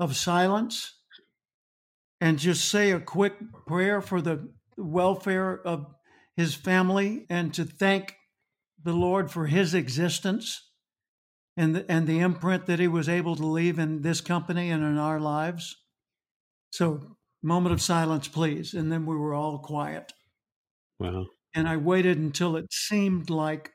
of 0.00 0.16
silence 0.16 0.94
and 2.22 2.38
just 2.38 2.70
say 2.70 2.90
a 2.92 2.98
quick 2.98 3.34
prayer 3.66 4.00
for 4.00 4.22
the 4.22 4.48
welfare 4.78 5.60
of 5.60 5.94
his 6.38 6.54
family 6.54 7.26
and 7.28 7.52
to 7.52 7.66
thank 7.66 8.14
the 8.82 8.94
Lord 8.94 9.30
for 9.30 9.46
his 9.46 9.74
existence 9.74 10.67
and 11.58 11.74
the, 11.74 11.90
and 11.90 12.06
the 12.06 12.20
imprint 12.20 12.66
that 12.66 12.78
he 12.78 12.86
was 12.86 13.08
able 13.08 13.34
to 13.36 13.44
leave 13.44 13.80
in 13.80 14.02
this 14.02 14.20
company 14.20 14.70
and 14.70 14.84
in 14.84 14.96
our 14.96 15.18
lives? 15.18 15.76
So, 16.70 17.16
moment 17.42 17.72
of 17.72 17.82
silence, 17.82 18.28
please. 18.28 18.74
And 18.74 18.92
then 18.92 19.04
we 19.04 19.16
were 19.16 19.34
all 19.34 19.58
quiet. 19.58 20.12
Wow. 21.00 21.26
And 21.54 21.68
I 21.68 21.76
waited 21.76 22.16
until 22.16 22.56
it 22.56 22.72
seemed 22.72 23.28
like 23.28 23.72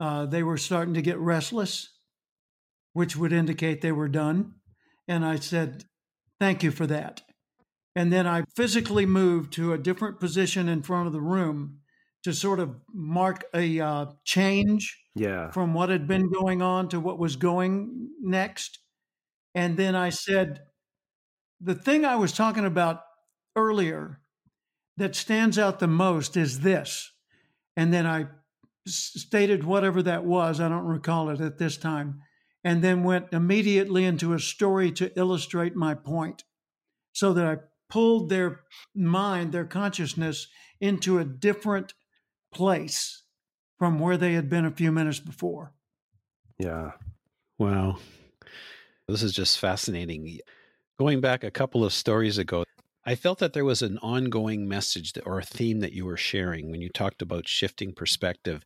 uh, 0.00 0.26
they 0.26 0.42
were 0.42 0.58
starting 0.58 0.94
to 0.94 1.02
get 1.02 1.18
restless, 1.18 1.88
which 2.92 3.16
would 3.16 3.32
indicate 3.32 3.80
they 3.80 3.92
were 3.92 4.08
done. 4.08 4.54
And 5.06 5.24
I 5.24 5.36
said, 5.36 5.84
Thank 6.40 6.64
you 6.64 6.72
for 6.72 6.88
that. 6.88 7.22
And 7.94 8.12
then 8.12 8.26
I 8.26 8.42
physically 8.56 9.06
moved 9.06 9.52
to 9.52 9.72
a 9.72 9.78
different 9.78 10.18
position 10.18 10.68
in 10.68 10.82
front 10.82 11.06
of 11.06 11.12
the 11.12 11.20
room 11.20 11.78
to 12.24 12.32
sort 12.32 12.58
of 12.58 12.80
mark 12.92 13.44
a 13.54 13.78
uh, 13.78 14.06
change 14.24 15.01
yeah. 15.14 15.50
from 15.50 15.74
what 15.74 15.88
had 15.88 16.06
been 16.06 16.30
going 16.30 16.62
on 16.62 16.88
to 16.88 17.00
what 17.00 17.18
was 17.18 17.36
going 17.36 18.10
next. 18.20 18.78
And 19.54 19.76
then 19.76 19.94
I 19.94 20.10
said, 20.10 20.60
the 21.60 21.74
thing 21.74 22.04
I 22.04 22.16
was 22.16 22.32
talking 22.32 22.64
about 22.64 23.02
earlier 23.54 24.20
that 24.96 25.14
stands 25.14 25.58
out 25.58 25.78
the 25.78 25.86
most 25.86 26.36
is 26.36 26.60
this. 26.60 27.12
And 27.76 27.92
then 27.92 28.06
I 28.06 28.26
stated 28.86 29.64
whatever 29.64 30.02
that 30.02 30.24
was. 30.24 30.60
I 30.60 30.68
don't 30.68 30.84
recall 30.84 31.30
it 31.30 31.40
at 31.40 31.58
this 31.58 31.76
time. 31.76 32.22
And 32.64 32.82
then 32.82 33.02
went 33.02 33.32
immediately 33.32 34.04
into 34.04 34.32
a 34.32 34.38
story 34.38 34.92
to 34.92 35.16
illustrate 35.18 35.74
my 35.74 35.94
point 35.94 36.44
so 37.12 37.32
that 37.32 37.44
I 37.44 37.56
pulled 37.90 38.28
their 38.28 38.60
mind, 38.94 39.52
their 39.52 39.64
consciousness 39.64 40.46
into 40.80 41.18
a 41.18 41.24
different 41.24 41.94
place 42.52 43.21
from 43.82 43.98
where 43.98 44.16
they 44.16 44.34
had 44.34 44.48
been 44.48 44.64
a 44.64 44.70
few 44.70 44.92
minutes 44.92 45.18
before. 45.18 45.72
Yeah. 46.56 46.92
Wow. 47.58 47.98
This 49.08 49.24
is 49.24 49.32
just 49.32 49.58
fascinating. 49.58 50.38
Going 51.00 51.20
back 51.20 51.42
a 51.42 51.50
couple 51.50 51.84
of 51.84 51.92
stories 51.92 52.38
ago, 52.38 52.62
I 53.04 53.16
felt 53.16 53.40
that 53.40 53.54
there 53.54 53.64
was 53.64 53.82
an 53.82 53.98
ongoing 53.98 54.68
message 54.68 55.14
or 55.26 55.40
a 55.40 55.44
theme 55.44 55.80
that 55.80 55.94
you 55.94 56.04
were 56.04 56.16
sharing 56.16 56.70
when 56.70 56.80
you 56.80 56.90
talked 56.90 57.22
about 57.22 57.48
shifting 57.48 57.92
perspective. 57.92 58.64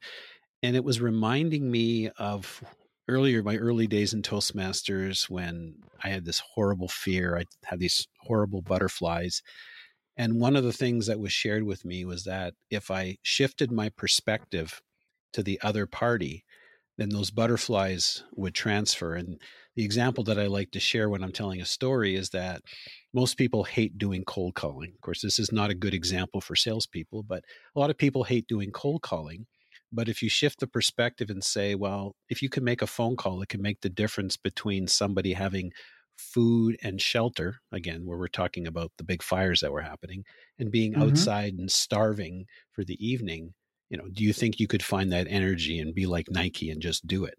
And 0.63 0.77
it 0.77 0.85
was 0.85 1.01
reminding 1.01 1.71
me 1.71 2.11
of 2.19 2.63
earlier, 3.09 3.43
my 3.43 3.57
early 3.57 3.87
days 3.87 4.13
in 4.13 4.21
Toastmasters 4.21 5.31
when 5.31 5.77
I 6.05 6.11
had 6.11 6.27
this 6.27 6.43
horrible 6.53 6.89
fear. 6.89 7.39
I 7.39 7.45
had 7.65 7.79
these 7.79 8.07
horrible 8.21 8.61
butterflies. 8.61 9.41
And 10.15 10.41
one 10.41 10.57
of 10.57 10.65
the 10.65 10.75
things 10.75 11.07
that 11.07 11.21
was 11.21 11.33
shared 11.33 11.63
with 11.63 11.87
me 11.87 12.05
was 12.05 12.25
that 12.25 12.53
if 12.69 12.91
I 12.91 13.17
shifted 13.23 13.73
my 13.73 13.89
perspective 13.89 14.83
to 15.33 15.43
the 15.43 15.61
other 15.63 15.87
party, 15.87 16.45
then 16.99 17.11
those 17.11 17.31
butterflies 17.31 18.25
would 18.33 18.55
transfer. 18.55 19.15
And 19.15 19.41
the 19.77 19.85
example 19.85 20.25
that 20.25 20.39
I 20.39 20.47
like 20.47 20.71
to 20.73 20.81
share 20.81 21.11
when 21.11 21.23
I'm 21.23 21.33
telling 21.33 21.61
a 21.61 21.67
story 21.67 22.15
is 22.17 22.31
that 22.31 22.63
most 23.13 23.37
people 23.37 23.65
hate 23.65 23.99
doing 23.99 24.25
cold 24.25 24.55
calling. 24.55 24.93
Of 24.95 25.01
course, 25.03 25.23
this 25.23 25.39
is 25.39 25.53
not 25.53 25.71
a 25.71 25.75
good 25.75 25.95
example 25.95 26.41
for 26.41 26.57
salespeople, 26.57 27.23
but 27.23 27.45
a 27.75 27.81
lot 27.81 27.91
of 27.91 27.99
people 27.99 28.25
hate 28.25 28.47
doing 28.47 28.71
cold 28.73 29.03
calling. 29.03 29.47
But 29.93 30.09
if 30.09 30.23
you 30.23 30.29
shift 30.29 30.61
the 30.61 30.67
perspective 30.67 31.31
and 31.31 31.45
say, 31.45 31.75
well, 31.75 32.17
if 32.29 32.43
you 32.43 32.49
can 32.49 32.65
make 32.65 32.83
a 32.83 32.87
phone 32.87 33.17
call, 33.17 33.43
it 33.43 33.49
can 33.49 33.63
make 33.63 33.81
the 33.83 33.89
difference 33.91 34.37
between 34.37 34.89
somebody 34.89 35.33
having 35.33 35.73
food 36.17 36.77
and 36.83 37.01
shelter, 37.01 37.59
again, 37.73 38.07
where 38.07 38.19
we're 38.19 38.27
talking 38.29 38.67
about 38.67 38.91
the 38.97 39.05
big 39.05 39.23
fires 39.23 39.61
that 39.61 39.73
were 39.73 39.83
happening, 39.83 40.25
and 40.59 40.71
being 40.73 40.95
Mhm. 40.95 40.97
outside 40.97 41.55
and 41.55 41.71
starving 41.71 42.47
for 42.73 42.85
the 42.85 42.97
evening, 43.07 43.55
you 43.89 43.97
know, 43.97 44.09
do 44.13 44.25
you 44.25 44.33
think 44.33 44.59
you 44.59 44.67
could 44.67 44.83
find 44.83 45.13
that 45.13 45.27
energy 45.29 45.79
and 45.79 45.95
be 45.95 46.07
like 46.07 46.31
Nike 46.31 46.71
and 46.71 46.83
just 46.83 47.07
do 47.07 47.25
it? 47.25 47.39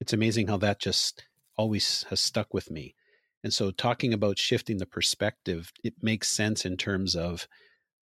It's 0.00 0.12
amazing 0.12 0.48
how 0.48 0.56
that 0.58 0.80
just 0.80 1.24
always 1.56 2.04
has 2.10 2.20
stuck 2.20 2.54
with 2.54 2.70
me. 2.70 2.94
And 3.42 3.52
so, 3.52 3.70
talking 3.70 4.12
about 4.12 4.38
shifting 4.38 4.78
the 4.78 4.86
perspective, 4.86 5.72
it 5.82 5.94
makes 6.02 6.28
sense 6.28 6.64
in 6.64 6.76
terms 6.76 7.16
of 7.16 7.48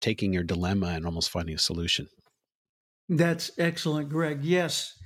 taking 0.00 0.32
your 0.32 0.44
dilemma 0.44 0.88
and 0.88 1.04
almost 1.04 1.30
finding 1.30 1.54
a 1.54 1.58
solution. 1.58 2.08
That's 3.08 3.50
excellent, 3.58 4.08
Greg. 4.08 4.44
Yes. 4.44 4.98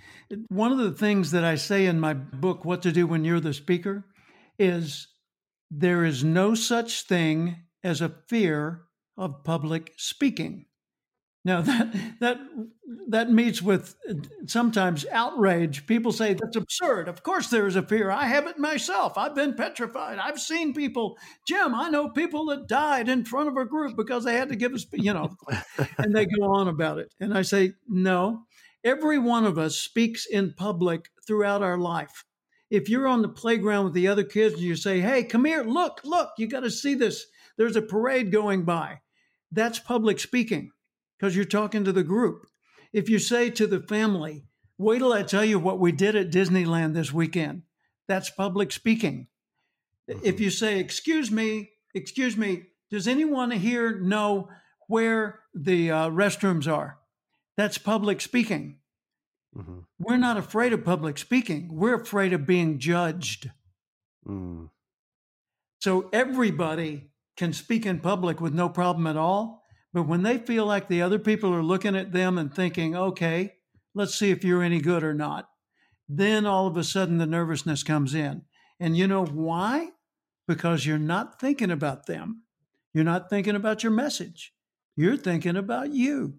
One 0.48 0.72
of 0.72 0.78
the 0.78 0.92
things 0.92 1.32
that 1.32 1.44
I 1.44 1.56
say 1.56 1.86
in 1.86 1.98
my 1.98 2.14
book, 2.14 2.64
What 2.64 2.82
to 2.82 2.92
Do 2.92 3.06
When 3.06 3.24
You're 3.24 3.40
the 3.40 3.52
Speaker, 3.52 4.04
is 4.58 5.08
there 5.70 6.04
is 6.04 6.24
no 6.24 6.54
such 6.54 7.06
thing 7.06 7.56
as 7.82 8.00
a 8.00 8.14
fear 8.28 8.82
of 9.16 9.44
public 9.44 9.92
speaking. 9.96 10.66
Now 11.44 11.62
that 11.62 11.94
that 12.20 12.38
that 13.08 13.30
meets 13.30 13.62
with 13.62 13.96
sometimes 14.46 15.06
outrage. 15.10 15.86
People 15.86 16.12
say 16.12 16.34
that's 16.34 16.56
absurd. 16.56 17.08
Of 17.08 17.22
course 17.22 17.48
there 17.48 17.66
is 17.66 17.76
a 17.76 17.82
fear. 17.82 18.10
I 18.10 18.26
have 18.26 18.46
it 18.46 18.58
myself. 18.58 19.16
I've 19.16 19.34
been 19.34 19.54
petrified. 19.54 20.18
I've 20.18 20.40
seen 20.40 20.74
people, 20.74 21.16
Jim, 21.46 21.74
I 21.74 21.88
know 21.88 22.10
people 22.10 22.46
that 22.46 22.68
died 22.68 23.08
in 23.08 23.24
front 23.24 23.48
of 23.48 23.56
a 23.56 23.64
group 23.64 23.96
because 23.96 24.24
they 24.24 24.34
had 24.34 24.50
to 24.50 24.56
give 24.56 24.74
us, 24.74 24.86
you 24.92 25.14
know, 25.14 25.30
and 25.98 26.14
they 26.14 26.26
go 26.26 26.44
on 26.44 26.68
about 26.68 26.98
it. 26.98 27.12
And 27.20 27.36
I 27.36 27.42
say, 27.42 27.72
no, 27.88 28.42
every 28.84 29.18
one 29.18 29.44
of 29.44 29.58
us 29.58 29.76
speaks 29.76 30.26
in 30.26 30.54
public 30.56 31.08
throughout 31.26 31.62
our 31.62 31.78
life. 31.78 32.24
If 32.70 32.88
you're 32.88 33.08
on 33.08 33.22
the 33.22 33.28
playground 33.28 33.86
with 33.86 33.94
the 33.94 34.08
other 34.08 34.24
kids 34.24 34.54
and 34.54 34.62
you 34.62 34.76
say, 34.76 35.00
hey, 35.00 35.24
come 35.24 35.44
here, 35.44 35.64
look, 35.64 36.02
look, 36.04 36.30
you 36.38 36.46
got 36.46 36.60
to 36.60 36.70
see 36.70 36.94
this. 36.94 37.26
There's 37.56 37.76
a 37.76 37.82
parade 37.82 38.30
going 38.30 38.64
by. 38.64 39.00
That's 39.50 39.80
public 39.80 40.20
speaking 40.20 40.70
because 41.20 41.36
you're 41.36 41.44
talking 41.44 41.84
to 41.84 41.92
the 41.92 42.02
group. 42.02 42.46
If 42.92 43.08
you 43.08 43.18
say 43.18 43.50
to 43.50 43.66
the 43.66 43.80
family, 43.80 44.46
wait 44.78 44.98
till 44.98 45.12
I 45.12 45.22
tell 45.22 45.44
you 45.44 45.58
what 45.58 45.78
we 45.78 45.92
did 45.92 46.16
at 46.16 46.30
Disneyland 46.30 46.94
this 46.94 47.12
weekend, 47.12 47.62
that's 48.08 48.30
public 48.30 48.72
speaking. 48.72 49.28
If 50.08 50.40
you 50.40 50.50
say, 50.50 50.80
excuse 50.80 51.30
me, 51.30 51.70
excuse 51.94 52.36
me, 52.36 52.64
does 52.90 53.06
anyone 53.06 53.50
here 53.50 54.00
know 54.00 54.48
where 54.88 55.40
the 55.54 55.90
uh, 55.90 56.10
restrooms 56.10 56.66
are? 56.72 56.98
That's 57.56 57.78
public 57.78 58.20
speaking. 58.20 58.78
Mhm. 59.56 59.84
We're 59.98 60.16
not 60.16 60.36
afraid 60.36 60.72
of 60.72 60.84
public 60.84 61.18
speaking. 61.18 61.68
We're 61.72 62.00
afraid 62.00 62.32
of 62.32 62.46
being 62.46 62.78
judged. 62.78 63.50
Mm. 64.26 64.70
So 65.80 66.08
everybody 66.12 67.10
can 67.36 67.52
speak 67.52 67.86
in 67.86 68.00
public 68.00 68.40
with 68.40 68.54
no 68.54 68.68
problem 68.68 69.06
at 69.06 69.16
all. 69.16 69.59
But 69.92 70.06
when 70.06 70.22
they 70.22 70.38
feel 70.38 70.66
like 70.66 70.88
the 70.88 71.02
other 71.02 71.18
people 71.18 71.52
are 71.52 71.62
looking 71.62 71.96
at 71.96 72.12
them 72.12 72.38
and 72.38 72.54
thinking, 72.54 72.94
okay, 72.94 73.54
let's 73.94 74.14
see 74.14 74.30
if 74.30 74.44
you're 74.44 74.62
any 74.62 74.80
good 74.80 75.02
or 75.02 75.14
not, 75.14 75.48
then 76.08 76.46
all 76.46 76.66
of 76.66 76.76
a 76.76 76.84
sudden 76.84 77.18
the 77.18 77.26
nervousness 77.26 77.82
comes 77.82 78.14
in. 78.14 78.42
And 78.78 78.96
you 78.96 79.06
know 79.06 79.24
why? 79.24 79.90
Because 80.46 80.86
you're 80.86 80.98
not 80.98 81.40
thinking 81.40 81.70
about 81.70 82.06
them. 82.06 82.42
You're 82.94 83.04
not 83.04 83.30
thinking 83.30 83.54
about 83.54 83.82
your 83.82 83.92
message. 83.92 84.52
You're 84.96 85.16
thinking 85.16 85.56
about 85.56 85.92
you. 85.92 86.38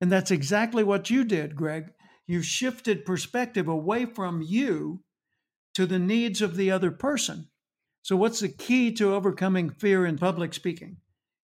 And 0.00 0.10
that's 0.10 0.30
exactly 0.30 0.84
what 0.84 1.10
you 1.10 1.24
did, 1.24 1.56
Greg. 1.56 1.92
You 2.26 2.42
shifted 2.42 3.04
perspective 3.04 3.68
away 3.68 4.06
from 4.06 4.42
you 4.42 5.02
to 5.74 5.86
the 5.86 5.98
needs 5.98 6.40
of 6.40 6.56
the 6.56 6.70
other 6.70 6.90
person. 6.90 7.48
So, 8.02 8.16
what's 8.16 8.40
the 8.40 8.48
key 8.48 8.92
to 8.92 9.14
overcoming 9.14 9.70
fear 9.70 10.06
in 10.06 10.18
public 10.18 10.54
speaking? 10.54 10.98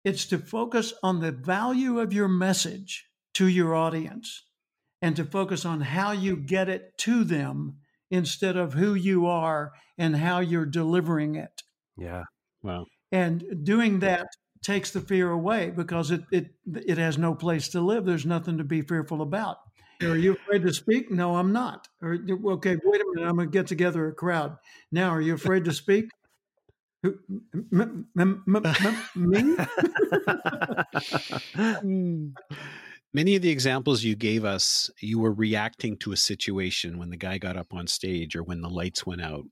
It's 0.09 0.25
to 0.29 0.39
focus 0.39 0.95
on 1.03 1.21
the 1.21 1.33
value 1.33 2.01
of 2.01 2.15
your 2.15 2.29
message 2.29 3.11
to 3.35 3.47
your 3.47 3.75
audience 3.75 4.47
and 5.03 5.15
to 5.17 5.23
focus 5.23 5.67
on 5.67 5.83
how 5.83 6.13
you 6.13 6.35
get 6.35 6.71
it 6.71 6.97
to 7.01 7.25
them 7.25 7.77
instead 8.11 8.57
of 8.57 8.73
who 8.73 8.95
you 8.95 9.27
are 9.27 9.73
and 9.99 10.17
how 10.17 10.39
you're 10.39 10.65
delivering 10.65 11.35
it. 11.35 11.63
Yeah. 11.99 12.23
Wow. 12.63 12.87
And 13.13 13.45
doing 13.65 13.99
that 13.99 14.29
takes 14.65 14.93
the 14.93 15.03
fear 15.03 15.31
away 15.31 15.69
because 15.77 16.11
it, 16.11 16.23
it, 16.33 16.55
it 16.75 16.97
has 16.97 17.19
no 17.19 17.35
place 17.35 17.69
to 17.69 17.83
live. 17.83 18.07
There's 18.07 18.25
nothing 18.25 18.57
to 18.57 18.65
be 18.65 18.81
fearful 18.81 19.21
about. 19.21 19.59
Are 20.01 20.17
you 20.17 20.33
afraid 20.33 20.63
to 20.63 20.73
speak? 20.73 21.11
No, 21.11 21.37
I'm 21.37 21.53
not. 21.53 21.87
Or, 22.01 22.17
okay, 22.53 22.79
wait 22.83 23.03
a 23.03 23.05
minute. 23.13 23.29
I'm 23.29 23.37
going 23.37 23.51
to 23.51 23.53
get 23.53 23.67
together 23.67 24.09
a 24.09 24.15
crowd. 24.15 24.57
Now, 24.91 25.11
are 25.11 25.21
you 25.21 25.35
afraid 25.35 25.67
to 25.67 25.73
speak? 25.73 26.07
Who, 27.03 27.15
m- 27.73 28.09
m- 28.19 28.43
m- 28.49 29.05
me? 29.15 29.57
Many 33.15 33.37
of 33.37 33.43
the 33.43 33.51
examples 33.51 34.05
you 34.05 34.15
gave 34.17 34.45
us, 34.45 34.91
you 35.01 35.19
were 35.19 35.33
reacting 35.33 35.97
to 35.99 36.13
a 36.13 36.17
situation 36.17 36.99
when 36.99 37.09
the 37.11 37.17
guy 37.17 37.39
got 37.39 37.57
up 37.57 37.73
on 37.73 37.87
stage 37.87 38.37
or 38.37 38.43
when 38.43 38.61
the 38.61 38.69
lights 38.69 39.07
went 39.07 39.23
out. 39.23 39.45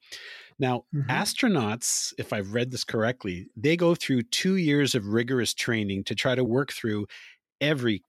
Now, 0.59 0.85
Mhm. 0.95 1.07
astronauts, 1.09 2.13
if 2.19 2.33
I've 2.33 2.53
read 2.53 2.71
this 2.71 2.85
correctly, 2.85 3.47
they 3.57 3.77
go 3.77 3.95
through 3.95 4.23
two 4.25 4.57
years 4.57 4.95
of 4.95 5.07
rigorous 5.07 5.55
training 5.55 6.05
to 6.05 6.15
try 6.15 6.35
to 6.35 6.45
work 6.45 6.73
through 6.73 7.07
every 7.61 8.03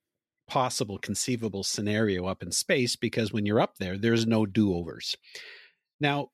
possible 0.48 0.98
conceivable 0.98 1.64
scenario 1.64 2.26
up 2.26 2.42
in 2.42 2.52
space 2.52 2.96
because 2.96 3.32
when 3.32 3.46
you're 3.46 3.60
up 3.60 3.78
there, 3.78 3.98
there's 3.98 4.26
no 4.26 4.46
do 4.46 4.74
overs. 4.74 5.16
Now, 6.00 6.30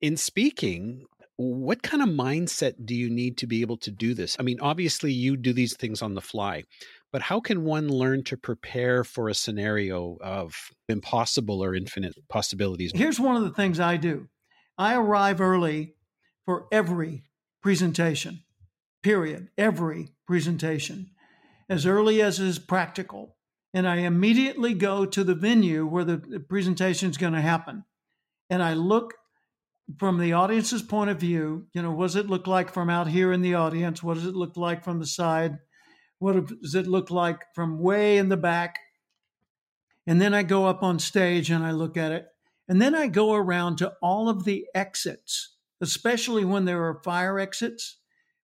in 0.00 0.16
speaking, 0.16 1.06
what 1.36 1.82
kind 1.82 2.02
of 2.02 2.08
mindset 2.08 2.74
do 2.84 2.94
you 2.94 3.10
need 3.10 3.38
to 3.38 3.46
be 3.46 3.60
able 3.60 3.76
to 3.78 3.90
do 3.90 4.14
this? 4.14 4.36
I 4.38 4.42
mean, 4.42 4.60
obviously, 4.60 5.12
you 5.12 5.36
do 5.36 5.52
these 5.52 5.76
things 5.76 6.00
on 6.00 6.14
the 6.14 6.20
fly, 6.20 6.64
but 7.12 7.22
how 7.22 7.40
can 7.40 7.64
one 7.64 7.88
learn 7.88 8.22
to 8.24 8.36
prepare 8.36 9.04
for 9.04 9.28
a 9.28 9.34
scenario 9.34 10.16
of 10.20 10.70
impossible 10.88 11.62
or 11.62 11.74
infinite 11.74 12.14
possibilities? 12.28 12.92
Here's 12.94 13.18
one 13.18 13.36
of 13.36 13.42
the 13.42 13.50
things 13.50 13.80
I 13.80 13.96
do 13.96 14.28
I 14.78 14.94
arrive 14.94 15.40
early 15.40 15.94
for 16.44 16.66
every 16.70 17.24
presentation, 17.62 18.42
period, 19.02 19.48
every 19.58 20.10
presentation, 20.26 21.10
as 21.68 21.86
early 21.86 22.22
as 22.22 22.38
is 22.38 22.58
practical. 22.58 23.36
And 23.72 23.88
I 23.88 23.96
immediately 23.96 24.72
go 24.72 25.04
to 25.04 25.24
the 25.24 25.34
venue 25.34 25.84
where 25.84 26.04
the 26.04 26.44
presentation 26.48 27.10
is 27.10 27.16
going 27.16 27.32
to 27.32 27.40
happen. 27.40 27.84
And 28.48 28.62
I 28.62 28.74
look 28.74 29.14
from 29.98 30.18
the 30.18 30.32
audience's 30.32 30.82
point 30.82 31.10
of 31.10 31.20
view, 31.20 31.66
you 31.72 31.82
know, 31.82 31.92
what 31.92 32.06
does 32.06 32.16
it 32.16 32.30
look 32.30 32.46
like 32.46 32.72
from 32.72 32.88
out 32.88 33.08
here 33.08 33.32
in 33.32 33.42
the 33.42 33.54
audience? 33.54 34.02
What 34.02 34.14
does 34.14 34.26
it 34.26 34.34
look 34.34 34.56
like 34.56 34.82
from 34.82 34.98
the 34.98 35.06
side? 35.06 35.58
What 36.18 36.46
does 36.62 36.74
it 36.74 36.86
look 36.86 37.10
like 37.10 37.40
from 37.54 37.78
way 37.78 38.16
in 38.16 38.28
the 38.28 38.36
back? 38.36 38.78
And 40.06 40.20
then 40.20 40.34
I 40.34 40.42
go 40.42 40.66
up 40.66 40.82
on 40.82 40.98
stage 40.98 41.50
and 41.50 41.64
I 41.64 41.72
look 41.72 41.96
at 41.96 42.12
it. 42.12 42.26
And 42.68 42.80
then 42.80 42.94
I 42.94 43.08
go 43.08 43.34
around 43.34 43.76
to 43.76 43.92
all 44.02 44.28
of 44.28 44.44
the 44.44 44.66
exits, 44.74 45.56
especially 45.80 46.44
when 46.44 46.64
there 46.64 46.82
are 46.84 47.02
fire 47.02 47.38
exits 47.38 47.98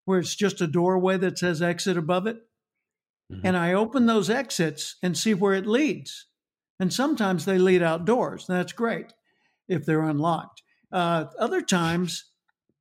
where 0.05 0.19
it's 0.19 0.35
just 0.35 0.61
a 0.61 0.67
doorway 0.67 1.17
that 1.19 1.39
says 1.39 1.63
exit 1.63 1.97
above 1.97 2.27
it. 2.27 2.37
Mhm. 3.33 3.41
And 3.45 3.57
I 3.57 3.73
open 3.73 4.07
those 4.07 4.29
exits 4.29 4.97
and 5.03 5.17
see 5.17 5.35
where 5.35 5.55
it 5.55 5.67
leads. 5.67 6.27
And 6.79 6.93
sometimes 6.93 7.45
they 7.45 7.59
lead 7.59 7.83
outdoors. 7.83 8.47
That's 8.47 8.73
great 8.73 9.13
if 9.69 9.87
they're 9.87 10.03
unlocked. 10.03 10.63
Uh, 10.93 11.27
other 11.39 11.61
times, 11.61 12.25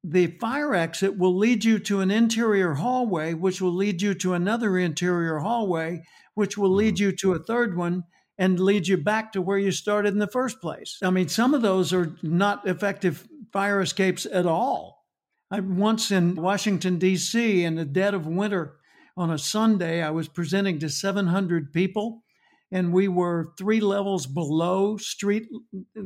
the 0.04 0.28
fire 0.40 0.74
exit 0.74 1.18
will 1.18 1.36
lead 1.36 1.64
you 1.64 1.78
to 1.80 2.00
an 2.00 2.10
interior 2.10 2.76
hallway, 2.76 3.34
which 3.34 3.62
will 3.62 3.74
lead 3.74 4.02
you 4.02 4.14
to 4.16 4.34
another 4.34 4.78
interior 4.78 5.40
hallway, 5.40 6.04
which 6.36 6.58
will 6.58 6.72
lead 6.72 7.00
you 7.00 7.12
to 7.12 7.34
a 7.34 7.40
third 7.40 7.76
one 7.76 8.04
and 8.38 8.60
lead 8.60 8.88
you 8.88 8.96
back 8.96 9.34
to 9.34 9.42
where 9.42 9.58
you 9.58 9.72
started 9.72 10.14
in 10.14 10.20
the 10.20 10.28
first 10.28 10.62
place. 10.62 10.98
I 11.04 11.10
mean, 11.10 11.28
some 11.28 11.54
of 11.54 11.62
those 11.62 11.92
are 11.92 12.16
not 12.24 12.66
effective 12.66 13.28
fire 13.52 13.82
escapes 13.82 14.26
at 14.26 14.46
all. 14.46 15.06
I 15.52 15.60
once 15.60 16.12
in 16.12 16.36
Washington, 16.36 17.00
D.C., 17.00 17.64
in 17.64 17.76
the 17.76 17.86
dead 17.86 18.14
of 18.14 18.26
winter 18.28 18.78
on 19.18 19.32
a 19.32 19.38
Sunday, 19.38 20.02
I 20.02 20.12
was 20.12 20.30
presenting 20.30 20.80
to 20.80 20.90
700 20.90 21.74
people, 21.74 22.24
and 22.72 22.94
we 22.94 23.08
were 23.08 23.52
three 23.58 23.82
levels 23.82 24.26
below 24.26 24.96
street 24.96 25.48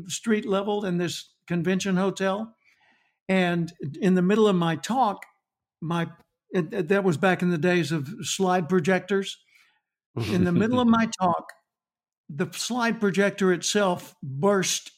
street 0.07 0.47
level 0.47 0.85
in 0.85 0.97
this 0.97 1.32
convention 1.47 1.95
hotel. 1.95 2.55
And 3.29 3.71
in 4.01 4.15
the 4.15 4.21
middle 4.21 4.47
of 4.47 4.55
my 4.55 4.75
talk, 4.75 5.25
my 5.81 6.07
it, 6.51 6.89
that 6.89 7.03
was 7.03 7.17
back 7.17 7.41
in 7.41 7.49
the 7.49 7.57
days 7.57 7.91
of 7.91 8.07
slide 8.21 8.69
projectors. 8.69 9.37
In 10.15 10.43
the 10.43 10.51
middle 10.51 10.79
of 10.79 10.87
my 10.87 11.09
talk, 11.19 11.51
the 12.29 12.47
slide 12.53 12.99
projector 12.99 13.51
itself 13.51 14.15
burst 14.21 14.91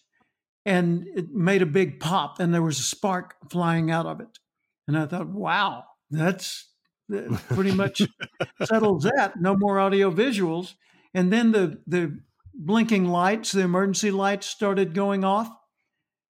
and 0.66 1.08
it 1.16 1.32
made 1.32 1.62
a 1.62 1.68
big 1.68 2.00
pop, 2.00 2.40
and 2.40 2.54
there 2.54 2.62
was 2.62 2.80
a 2.80 2.84
spark 2.84 3.36
flying 3.52 3.92
out 3.92 4.08
of 4.08 4.20
it. 4.20 4.40
And 4.88 4.98
I 4.98 5.06
thought, 5.06 5.28
wow, 5.28 5.84
that's 6.10 6.68
that 7.10 7.32
pretty 7.50 7.72
much 7.72 8.02
settles 8.64 9.04
that. 9.04 9.40
No 9.40 9.56
more 9.56 9.80
audio 9.80 10.12
visuals. 10.12 10.74
And 11.14 11.32
then 11.32 11.52
the 11.52 11.82
the 11.86 12.20
blinking 12.54 13.06
lights, 13.06 13.52
the 13.52 13.62
emergency 13.62 14.12
lights 14.12 14.48
started 14.48 14.94
going 14.94 15.24
off. 15.24 15.50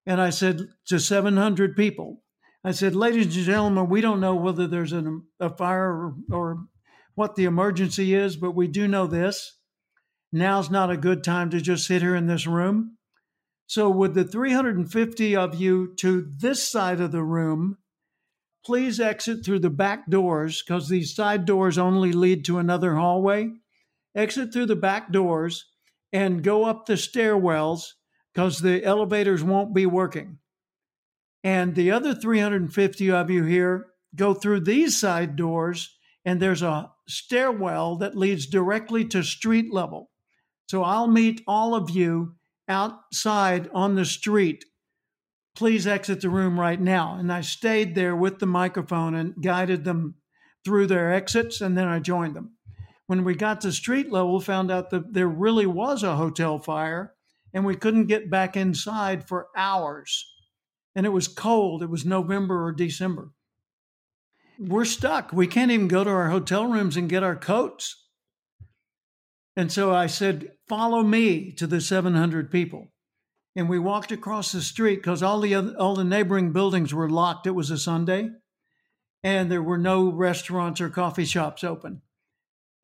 And 0.05 0.21
I 0.21 0.29
said 0.29 0.67
to 0.87 0.99
700 0.99 1.75
people, 1.75 2.21
I 2.63 2.71
said, 2.71 2.95
ladies 2.95 3.35
and 3.35 3.45
gentlemen, 3.45 3.89
we 3.89 4.01
don't 4.01 4.19
know 4.19 4.35
whether 4.35 4.67
there's 4.67 4.93
an, 4.93 5.23
a 5.39 5.49
fire 5.49 5.91
or, 5.91 6.15
or 6.31 6.65
what 7.15 7.35
the 7.35 7.45
emergency 7.45 8.13
is, 8.13 8.35
but 8.35 8.51
we 8.55 8.67
do 8.67 8.87
know 8.87 9.07
this. 9.07 9.57
Now's 10.31 10.69
not 10.69 10.91
a 10.91 10.97
good 10.97 11.23
time 11.23 11.49
to 11.51 11.61
just 11.61 11.87
sit 11.87 12.01
here 12.01 12.15
in 12.15 12.27
this 12.27 12.45
room. 12.45 12.97
So, 13.67 13.89
with 13.89 14.13
the 14.13 14.23
350 14.23 15.35
of 15.35 15.55
you 15.55 15.95
to 15.97 16.31
this 16.37 16.67
side 16.67 16.99
of 16.99 17.11
the 17.11 17.23
room, 17.23 17.77
please 18.65 18.99
exit 18.99 19.45
through 19.45 19.59
the 19.59 19.69
back 19.69 20.09
doors 20.09 20.61
because 20.61 20.89
these 20.89 21.15
side 21.15 21.45
doors 21.45 21.77
only 21.77 22.11
lead 22.11 22.45
to 22.45 22.57
another 22.57 22.95
hallway. 22.95 23.51
Exit 24.15 24.51
through 24.51 24.67
the 24.67 24.75
back 24.75 25.11
doors 25.11 25.65
and 26.11 26.43
go 26.43 26.65
up 26.65 26.85
the 26.85 26.93
stairwells 26.93 27.93
because 28.35 28.59
the 28.59 28.83
elevators 28.83 29.41
won't 29.41 29.73
be 29.73 29.85
working. 29.85 30.39
And 31.41 31.73
the 31.73 31.91
other 31.91 32.13
350 32.13 33.11
of 33.11 33.29
you 33.29 33.45
here 33.45 33.87
go 34.13 34.33
through 34.33 34.61
these 34.61 34.99
side 34.99 35.37
doors, 35.37 35.97
and 36.25 36.41
there's 36.41 36.61
a 36.61 36.91
stairwell 37.07 37.95
that 37.97 38.17
leads 38.17 38.45
directly 38.45 39.05
to 39.05 39.23
street 39.23 39.73
level. 39.73 40.09
So 40.69 40.83
I'll 40.83 41.07
meet 41.07 41.41
all 41.47 41.75
of 41.75 41.89
you 41.89 42.35
outside 42.67 43.69
on 43.73 43.95
the 43.95 44.05
street. 44.05 44.65
Please 45.55 45.87
exit 45.87 46.21
the 46.21 46.29
room 46.29 46.59
right 46.59 46.81
now. 46.81 47.15
And 47.17 47.31
I 47.31 47.41
stayed 47.41 47.95
there 47.95 48.15
with 48.15 48.39
the 48.39 48.47
microphone 48.47 49.15
and 49.15 49.35
guided 49.41 49.85
them 49.85 50.15
through 50.65 50.87
their 50.87 51.13
exits, 51.13 51.61
and 51.61 51.77
then 51.77 51.87
I 51.87 51.99
joined 51.99 52.35
them. 52.35 52.57
When 53.07 53.23
we 53.23 53.35
got 53.35 53.61
to 53.61 53.71
street 53.71 54.11
level, 54.11 54.41
found 54.41 54.71
out 54.71 54.89
that 54.89 55.13
there 55.13 55.27
really 55.27 55.67
was 55.67 56.01
a 56.01 56.15
hotel 56.15 56.57
fire, 56.57 57.14
and 57.55 57.65
we 57.65 57.75
couldn't 57.75 58.07
get 58.07 58.29
back 58.29 58.57
inside 58.57 59.27
for 59.27 59.47
hours. 59.55 60.29
And 60.93 61.05
it 61.05 61.13
was 61.13 61.29
cold. 61.29 61.81
It 61.81 61.89
was 61.89 62.05
November 62.05 62.65
or 62.65 62.73
December. 62.73 63.31
We're 64.59 64.85
stuck. 64.85 65.31
We 65.31 65.47
can't 65.47 65.71
even 65.71 65.87
go 65.87 66.03
to 66.03 66.09
our 66.09 66.29
hotel 66.29 66.67
rooms 66.67 66.97
and 66.97 67.09
get 67.09 67.23
our 67.23 67.35
coats. 67.35 67.95
And 69.55 69.71
so 69.71 69.93
I 69.93 70.07
said, 70.07 70.51
Follow 70.67 71.01
me 71.01 71.51
to 71.53 71.65
the 71.65 71.79
700 71.79 72.51
people. 72.51 72.91
And 73.55 73.69
we 73.69 73.79
walked 73.79 74.11
across 74.11 74.51
the 74.51 74.61
street 74.61 74.97
because 74.97 75.23
all 75.23 75.39
the 75.39 75.55
other, 75.55 75.75
all 75.79 75.95
the 75.95 76.03
neighboring 76.03 76.51
buildings 76.51 76.93
were 76.93 77.09
locked. 77.09 77.47
It 77.47 77.51
was 77.51 77.71
a 77.71 77.77
Sunday, 77.77 78.31
and 79.23 79.49
there 79.49 79.63
were 79.63 79.77
no 79.77 80.11
restaurants 80.11 80.81
or 80.81 80.89
coffee 80.89 81.23
shops 81.23 81.63
open. 81.63 82.01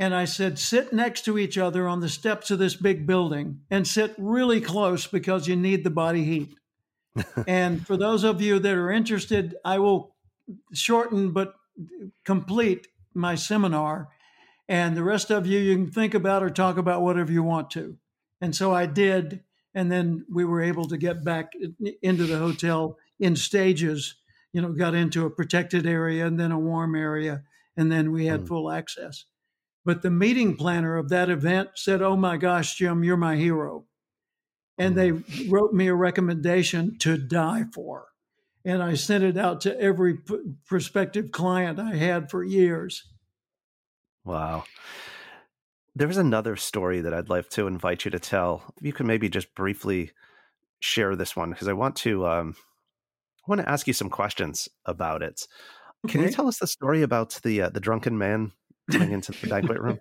And 0.01 0.15
I 0.15 0.25
said, 0.25 0.57
sit 0.57 0.91
next 0.91 1.25
to 1.25 1.37
each 1.37 1.59
other 1.59 1.87
on 1.87 1.99
the 1.99 2.09
steps 2.09 2.49
of 2.49 2.57
this 2.57 2.75
big 2.75 3.05
building 3.05 3.59
and 3.69 3.87
sit 3.87 4.15
really 4.17 4.59
close 4.59 5.05
because 5.05 5.47
you 5.47 5.55
need 5.55 5.83
the 5.83 5.91
body 5.91 6.23
heat. 6.23 6.55
and 7.47 7.85
for 7.85 7.95
those 7.95 8.23
of 8.23 8.41
you 8.41 8.57
that 8.57 8.73
are 8.73 8.89
interested, 8.89 9.53
I 9.63 9.77
will 9.77 10.15
shorten 10.73 11.31
but 11.31 11.53
complete 12.25 12.87
my 13.13 13.35
seminar 13.35 14.09
and 14.67 14.97
the 14.97 15.03
rest 15.03 15.29
of 15.29 15.45
you, 15.45 15.59
you 15.59 15.75
can 15.75 15.91
think 15.91 16.15
about 16.15 16.41
or 16.41 16.49
talk 16.49 16.77
about 16.77 17.03
whatever 17.03 17.31
you 17.31 17.43
want 17.43 17.69
to. 17.71 17.97
And 18.39 18.55
so 18.55 18.73
I 18.73 18.87
did. 18.87 19.43
And 19.75 19.91
then 19.91 20.25
we 20.33 20.45
were 20.45 20.61
able 20.61 20.87
to 20.87 20.97
get 20.97 21.23
back 21.23 21.51
into 22.01 22.25
the 22.25 22.39
hotel 22.39 22.97
in 23.19 23.35
stages, 23.35 24.15
you 24.51 24.63
know, 24.63 24.71
got 24.71 24.95
into 24.95 25.27
a 25.27 25.29
protected 25.29 25.85
area 25.85 26.25
and 26.25 26.39
then 26.39 26.51
a 26.51 26.57
warm 26.57 26.95
area. 26.95 27.43
And 27.77 27.91
then 27.91 28.11
we 28.11 28.25
had 28.25 28.41
mm. 28.41 28.47
full 28.47 28.71
access. 28.71 29.25
But 29.83 30.01
the 30.01 30.11
meeting 30.11 30.55
planner 30.55 30.97
of 30.97 31.09
that 31.09 31.29
event 31.29 31.69
said, 31.75 32.01
Oh 32.01 32.15
my 32.15 32.37
gosh, 32.37 32.75
Jim, 32.75 33.03
you're 33.03 33.17
my 33.17 33.35
hero. 33.35 33.85
And 34.77 34.95
they 34.95 35.11
mm. 35.11 35.51
wrote 35.51 35.73
me 35.73 35.87
a 35.87 35.95
recommendation 35.95 36.97
to 36.99 37.17
die 37.17 37.65
for. 37.73 38.07
And 38.63 38.83
I 38.83 38.93
sent 38.93 39.23
it 39.23 39.37
out 39.37 39.61
to 39.61 39.79
every 39.79 40.17
p- 40.17 40.53
prospective 40.67 41.31
client 41.31 41.79
I 41.79 41.95
had 41.95 42.29
for 42.29 42.43
years. 42.43 43.03
Wow. 44.23 44.65
There 45.95 46.07
was 46.07 46.17
another 46.17 46.55
story 46.55 47.01
that 47.01 47.13
I'd 47.13 47.29
like 47.29 47.49
to 47.51 47.67
invite 47.67 48.05
you 48.05 48.11
to 48.11 48.19
tell. 48.19 48.63
If 48.77 48.85
you 48.85 48.93
could 48.93 49.07
maybe 49.07 49.29
just 49.29 49.53
briefly 49.55 50.11
share 50.79 51.15
this 51.15 51.35
one, 51.35 51.49
because 51.49 51.67
I 51.67 51.73
want 51.73 51.95
to 51.97 52.27
um, 52.27 52.55
I 53.45 53.49
want 53.49 53.61
to 53.61 53.69
ask 53.69 53.87
you 53.87 53.93
some 53.93 54.09
questions 54.09 54.69
about 54.85 55.21
it. 55.23 55.47
Can 56.07 56.21
you 56.21 56.29
tell 56.29 56.47
us 56.47 56.59
the 56.59 56.67
story 56.67 57.01
about 57.01 57.39
the 57.43 57.63
uh, 57.63 57.69
the 57.69 57.79
drunken 57.79 58.17
man 58.17 58.53
coming 58.89 59.11
into 59.11 59.31
the 59.33 59.47
banquet 59.47 59.79
room? 59.79 59.99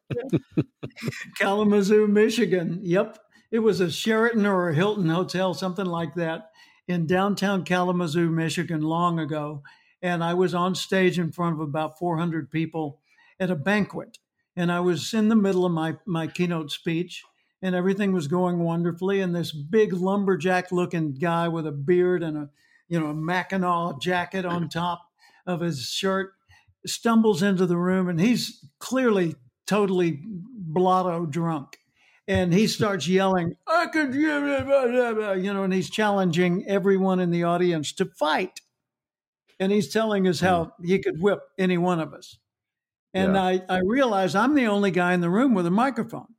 Kalamazoo, 1.38 2.06
Michigan. 2.06 2.80
Yep, 2.82 3.18
it 3.50 3.58
was 3.58 3.80
a 3.80 3.90
Sheraton 3.90 4.46
or 4.46 4.68
a 4.68 4.74
Hilton 4.74 5.08
hotel, 5.08 5.54
something 5.54 5.86
like 5.86 6.14
that, 6.14 6.50
in 6.86 7.06
downtown 7.06 7.64
Kalamazoo, 7.64 8.30
Michigan, 8.30 8.82
long 8.82 9.18
ago. 9.18 9.62
And 10.02 10.24
I 10.24 10.34
was 10.34 10.54
on 10.54 10.74
stage 10.74 11.18
in 11.18 11.32
front 11.32 11.54
of 11.54 11.60
about 11.60 11.98
400 11.98 12.50
people 12.50 13.00
at 13.38 13.50
a 13.50 13.56
banquet. 13.56 14.18
And 14.56 14.72
I 14.72 14.80
was 14.80 15.12
in 15.12 15.28
the 15.28 15.36
middle 15.36 15.64
of 15.64 15.72
my, 15.72 15.96
my 16.06 16.26
keynote 16.26 16.70
speech, 16.70 17.22
and 17.62 17.74
everything 17.74 18.12
was 18.12 18.28
going 18.28 18.58
wonderfully. 18.60 19.20
And 19.20 19.34
this 19.34 19.52
big 19.52 19.92
lumberjack 19.92 20.72
looking 20.72 21.14
guy 21.14 21.48
with 21.48 21.66
a 21.66 21.72
beard 21.72 22.22
and 22.22 22.36
a 22.36 22.50
you 22.90 23.00
know 23.00 23.06
a 23.06 23.14
Mackinaw 23.14 24.00
jacket 24.00 24.44
on 24.44 24.68
top 24.68 25.00
of 25.46 25.60
his 25.60 25.88
shirt 25.88 26.32
stumbles 26.86 27.42
into 27.42 27.66
the 27.66 27.76
room, 27.76 28.08
and 28.08 28.20
he's 28.20 28.64
clearly 28.78 29.34
totally 29.66 30.20
blotto 30.24 31.26
drunk. 31.26 31.78
And 32.28 32.52
he 32.52 32.66
starts 32.66 33.08
yelling, 33.08 33.56
I 33.66 33.86
could, 33.86 34.14
you 34.14 34.28
know, 35.52 35.62
and 35.64 35.72
he's 35.72 35.90
challenging 35.90 36.64
everyone 36.68 37.18
in 37.18 37.30
the 37.30 37.44
audience 37.44 37.92
to 37.94 38.04
fight. 38.04 38.60
And 39.58 39.72
he's 39.72 39.92
telling 39.92 40.28
us 40.28 40.40
how 40.40 40.72
hmm. 40.76 40.86
he 40.86 40.98
could 41.00 41.20
whip 41.20 41.40
any 41.58 41.76
one 41.76 42.00
of 42.00 42.14
us. 42.14 42.38
And 43.12 43.34
yeah. 43.34 43.42
I, 43.42 43.62
I 43.68 43.80
realize 43.80 44.34
I'm 44.34 44.54
the 44.54 44.68
only 44.68 44.90
guy 44.90 45.12
in 45.12 45.20
the 45.20 45.30
room 45.30 45.54
with 45.54 45.66
a 45.66 45.72
microphone. 45.72 46.34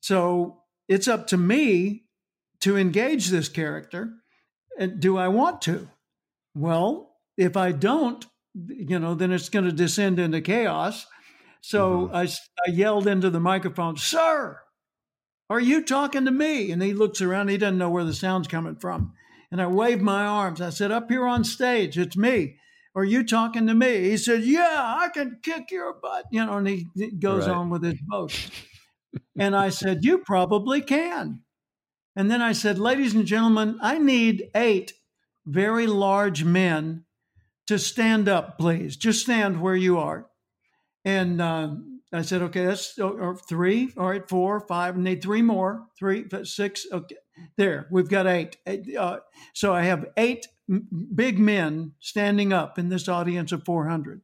So 0.00 0.62
it's 0.88 1.06
up 1.06 1.28
to 1.28 1.36
me 1.36 2.04
to 2.60 2.76
engage 2.76 3.28
this 3.28 3.48
character. 3.48 4.10
And 4.78 5.00
do 5.00 5.16
I 5.16 5.28
want 5.28 5.62
to? 5.62 5.88
Well, 6.54 7.16
if 7.36 7.56
I 7.56 7.72
don't, 7.72 8.26
you 8.54 8.98
know, 8.98 9.14
then 9.14 9.32
it's 9.32 9.48
going 9.48 9.64
to 9.64 9.72
descend 9.72 10.18
into 10.18 10.40
chaos. 10.40 11.06
So 11.60 12.08
mm-hmm. 12.12 12.16
I, 12.16 12.22
I 12.66 12.70
yelled 12.70 13.06
into 13.06 13.30
the 13.30 13.40
microphone, 13.40 13.96
Sir, 13.96 14.60
are 15.50 15.60
you 15.60 15.84
talking 15.84 16.24
to 16.24 16.30
me? 16.30 16.70
And 16.70 16.82
he 16.82 16.92
looks 16.92 17.20
around, 17.20 17.48
he 17.48 17.58
doesn't 17.58 17.78
know 17.78 17.90
where 17.90 18.04
the 18.04 18.14
sound's 18.14 18.48
coming 18.48 18.76
from. 18.76 19.14
And 19.50 19.60
I 19.60 19.66
waved 19.66 20.02
my 20.02 20.24
arms. 20.24 20.60
I 20.60 20.70
said, 20.70 20.90
Up 20.90 21.10
here 21.10 21.26
on 21.26 21.44
stage, 21.44 21.98
it's 21.98 22.16
me. 22.16 22.56
Are 22.96 23.04
you 23.04 23.24
talking 23.24 23.66
to 23.66 23.74
me? 23.74 24.10
He 24.10 24.16
said, 24.16 24.44
Yeah, 24.44 24.96
I 24.98 25.08
can 25.08 25.38
kick 25.42 25.70
your 25.70 25.94
butt. 25.94 26.26
You 26.30 26.44
know, 26.44 26.58
and 26.58 26.68
he, 26.68 26.86
goes 27.18 27.46
right. 27.46 27.56
on 27.56 27.70
with 27.70 27.82
his 27.82 28.00
boast. 28.06 28.50
and 29.38 29.54
I 29.54 29.68
said, 29.68 30.04
You 30.04 30.18
probably 30.18 30.80
can. 30.80 31.40
And 32.16 32.30
then 32.30 32.42
I 32.42 32.52
said, 32.52 32.78
Ladies 32.78 33.14
and 33.14 33.26
gentlemen, 33.26 33.78
I 33.80 33.98
need 33.98 34.50
eight 34.54 34.92
very 35.46 35.86
large 35.86 36.44
men 36.44 37.04
to 37.66 37.78
stand 37.78 38.28
up, 38.28 38.58
please. 38.58 38.96
Just 38.96 39.22
stand 39.22 39.60
where 39.60 39.76
you 39.76 39.98
are. 39.98 40.26
And 41.04 41.40
uh, 41.40 41.74
I 42.12 42.22
said, 42.22 42.42
okay, 42.42 42.64
that's 42.64 42.98
or, 42.98 43.20
or 43.20 43.36
three. 43.36 43.92
All 43.96 44.08
right, 44.08 44.26
four, 44.28 44.60
five. 44.60 44.96
Need 44.96 45.22
three 45.22 45.42
more. 45.42 45.86
Three, 45.98 46.24
six. 46.44 46.86
Okay, 46.90 47.16
there. 47.56 47.86
We've 47.90 48.08
got 48.08 48.26
eight. 48.26 48.56
Uh, 48.66 49.18
so 49.52 49.74
I 49.74 49.82
have 49.82 50.06
eight 50.16 50.46
big 51.14 51.38
men 51.38 51.92
standing 52.00 52.52
up 52.52 52.78
in 52.78 52.88
this 52.88 53.08
audience 53.08 53.52
of 53.52 53.64
400. 53.64 54.22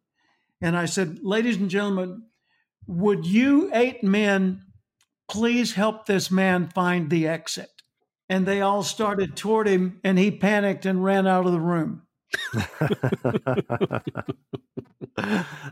And 0.62 0.76
I 0.76 0.86
said, 0.86 1.20
Ladies 1.22 1.56
and 1.56 1.70
gentlemen, 1.70 2.22
would 2.86 3.26
you 3.26 3.70
eight 3.72 4.02
men 4.02 4.62
please 5.28 5.74
help 5.74 6.06
this 6.06 6.30
man 6.30 6.68
find 6.68 7.10
the 7.10 7.26
exit? 7.26 7.70
And 8.28 8.46
they 8.46 8.60
all 8.60 8.84
started 8.84 9.36
toward 9.36 9.66
him, 9.66 9.98
and 10.04 10.16
he 10.18 10.30
panicked 10.30 10.86
and 10.86 11.02
ran 11.02 11.26
out 11.26 11.46
of 11.46 11.52
the 11.52 11.60
room. 11.60 12.02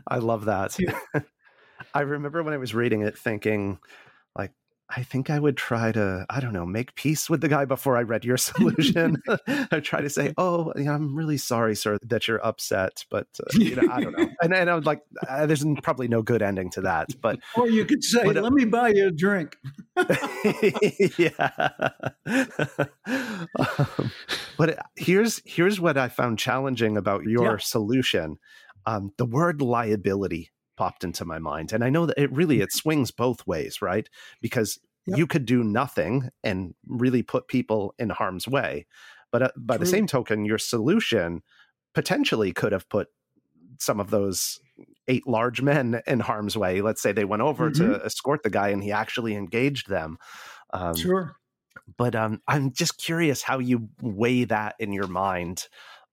I 0.07 0.17
love 0.17 0.45
that. 0.45 0.77
I 1.93 2.01
remember 2.01 2.43
when 2.43 2.53
I 2.53 2.57
was 2.57 2.73
reading 2.75 3.01
it 3.01 3.17
thinking, 3.17 3.79
like, 4.35 4.51
I 4.95 5.03
think 5.03 5.29
I 5.29 5.37
would 5.37 5.55
try 5.55 5.91
to, 5.91 6.25
I 6.29 6.39
don't 6.39 6.53
know, 6.53 6.65
make 6.65 6.95
peace 6.95 7.29
with 7.29 7.41
the 7.41 7.47
guy 7.47 7.65
before 7.65 7.95
I 7.95 8.01
read 8.01 8.25
your 8.25 8.37
solution. 8.49 9.21
I 9.47 9.79
try 9.79 10.01
to 10.01 10.09
say, 10.09 10.33
"Oh, 10.37 10.73
I'm 10.75 11.15
really 11.15 11.37
sorry, 11.37 11.75
sir, 11.75 11.99
that 12.03 12.27
you're 12.27 12.43
upset," 12.45 13.05
but 13.09 13.27
uh, 13.39 13.49
you 13.53 13.75
know, 13.75 13.87
I 13.91 14.01
don't 14.01 14.17
know. 14.17 14.29
And, 14.41 14.53
and 14.53 14.69
I 14.69 14.75
was 14.75 14.85
like, 14.85 15.01
uh, 15.27 15.45
"There's 15.45 15.65
probably 15.83 16.07
no 16.07 16.21
good 16.21 16.41
ending 16.41 16.69
to 16.71 16.81
that." 16.81 17.09
But 17.21 17.39
or 17.55 17.69
you 17.69 17.85
could 17.85 18.03
say, 18.03 18.23
but, 18.23 18.37
uh 18.37 18.41
"Let 18.41 18.53
me 18.53 18.65
buy 18.65 18.89
you 18.89 19.07
a 19.07 19.11
drink." 19.11 19.57
yeah. 21.17 21.49
um, 23.57 24.11
but 24.57 24.79
here's 24.95 25.41
here's 25.45 25.79
what 25.79 25.97
I 25.97 26.07
found 26.07 26.39
challenging 26.39 26.95
about 26.97 27.23
your 27.23 27.51
yeah. 27.51 27.57
solution: 27.57 28.37
um, 28.85 29.11
the 29.17 29.25
word 29.25 29.61
liability 29.61 30.51
popped 30.79 31.03
into 31.03 31.25
my 31.25 31.37
mind 31.37 31.73
and 31.73 31.83
i 31.83 31.89
know 31.89 32.05
that 32.05 32.17
it 32.17 32.31
really 32.31 32.61
it 32.61 32.71
swings 32.71 33.11
both 33.11 33.45
ways 33.45 33.81
right 33.81 34.09
because 34.41 34.79
yep. 35.05 35.17
you 35.17 35.27
could 35.27 35.45
do 35.45 35.61
nothing 35.61 36.29
and 36.41 36.73
really 36.87 37.21
put 37.21 37.49
people 37.49 37.93
in 37.99 38.09
harm's 38.09 38.47
way 38.47 38.85
but 39.31 39.43
uh, 39.43 39.49
by 39.57 39.75
True. 39.75 39.85
the 39.85 39.91
same 39.91 40.07
token 40.07 40.45
your 40.45 40.57
solution 40.57 41.41
potentially 41.93 42.53
could 42.53 42.71
have 42.71 42.87
put 42.89 43.09
some 43.79 43.99
of 43.99 44.09
those 44.09 44.59
eight 45.07 45.27
large 45.27 45.61
men 45.61 46.01
in 46.05 46.19
harm's 46.19 46.55
way. 46.55 46.81
Let's 46.81 47.01
say 47.01 47.11
they 47.11 47.25
went 47.25 47.41
over 47.41 47.69
mm-hmm. 47.69 47.93
to 47.93 48.05
escort 48.05 48.43
the 48.43 48.49
guy 48.49 48.69
and 48.69 48.83
he 48.83 48.91
actually 48.91 49.35
engaged 49.35 49.89
them. 49.89 50.17
Um, 50.71 50.95
sure. 50.95 51.35
But 51.97 52.15
um, 52.15 52.41
I'm 52.47 52.71
just 52.71 52.97
curious 52.97 53.41
how 53.41 53.59
you 53.59 53.89
weigh 54.01 54.43
that 54.45 54.75
in 54.79 54.93
your 54.93 55.07
mind. 55.07 55.67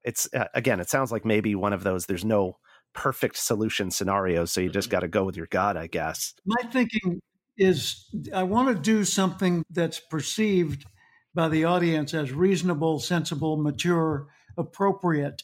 It's 0.05 0.29
uh, 0.33 0.47
again, 0.55 0.81
it 0.81 0.89
sounds 0.89 1.13
like 1.13 1.25
maybe 1.25 1.55
one 1.55 1.73
of 1.73 1.83
those. 1.83 2.07
There's 2.07 2.25
no 2.25 2.57
perfect 2.97 3.37
solution 3.37 3.91
scenarios, 3.91 4.51
so 4.51 4.61
you 4.61 4.71
just 4.71 4.89
mm-hmm. 4.89 4.97
got 4.97 5.01
to 5.01 5.09
go 5.09 5.23
with 5.23 5.37
your 5.37 5.47
gut, 5.47 5.77
I 5.77 5.87
guess. 5.87 6.35
My 6.45 6.69
thinking 6.71 7.21
is, 7.57 8.07
I 8.35 8.43
want 8.43 8.75
to 8.75 8.83
do 8.83 9.05
something 9.05 9.63
that's 9.71 10.01
perceived 10.01 10.87
by 11.35 11.49
the 11.49 11.65
audience 11.65 12.15
as 12.15 12.33
reasonable, 12.33 12.99
sensible, 12.99 13.57
mature, 13.57 14.29
appropriate, 14.57 15.43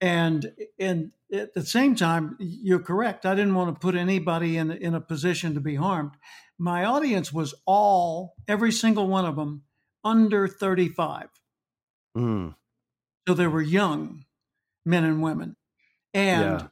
and 0.00 0.52
and 0.78 1.12
at 1.32 1.54
the 1.54 1.64
same 1.64 1.94
time, 1.94 2.36
you're 2.38 2.78
correct. 2.80 3.26
I 3.26 3.34
didn't 3.34 3.54
want 3.54 3.74
to 3.74 3.80
put 3.80 3.94
anybody 3.94 4.56
in 4.56 4.70
in 4.70 4.94
a 4.94 5.00
position 5.00 5.54
to 5.54 5.60
be 5.60 5.76
harmed. 5.76 6.12
My 6.58 6.84
audience 6.84 7.32
was 7.32 7.54
all, 7.66 8.34
every 8.48 8.72
single 8.72 9.06
one 9.06 9.24
of 9.24 9.36
them, 9.36 9.62
under 10.02 10.48
35. 10.48 11.28
Mm. 12.16 12.54
So 13.28 13.34
they 13.34 13.46
were 13.46 13.62
young 13.62 14.24
men 14.84 15.04
and 15.04 15.22
women. 15.22 15.54
And 16.14 16.60
yeah. 16.60 16.66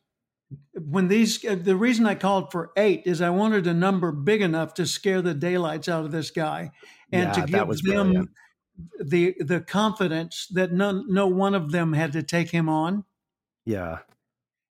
When 0.74 1.08
these, 1.08 1.44
uh, 1.44 1.56
the 1.60 1.76
reason 1.76 2.06
I 2.06 2.14
called 2.14 2.52
for 2.52 2.70
eight 2.76 3.02
is 3.06 3.20
I 3.20 3.30
wanted 3.30 3.66
a 3.66 3.74
number 3.74 4.12
big 4.12 4.42
enough 4.42 4.74
to 4.74 4.86
scare 4.86 5.22
the 5.22 5.34
daylights 5.34 5.88
out 5.88 6.04
of 6.04 6.12
this 6.12 6.30
guy 6.30 6.70
and 7.12 7.28
yeah, 7.28 7.32
to 7.32 7.40
give 7.40 7.68
them 7.68 7.82
brilliant. 7.82 8.30
the 9.04 9.34
the 9.40 9.60
confidence 9.60 10.46
that 10.52 10.72
none, 10.72 11.06
no 11.08 11.26
one 11.26 11.54
of 11.54 11.72
them 11.72 11.92
had 11.92 12.12
to 12.12 12.22
take 12.22 12.50
him 12.50 12.68
on. 12.68 13.04
Yeah. 13.64 13.98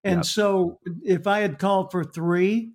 And 0.03 0.19
yep. 0.19 0.25
so 0.25 0.79
if 1.03 1.27
I 1.27 1.39
had 1.39 1.59
called 1.59 1.91
for 1.91 2.03
three, 2.03 2.73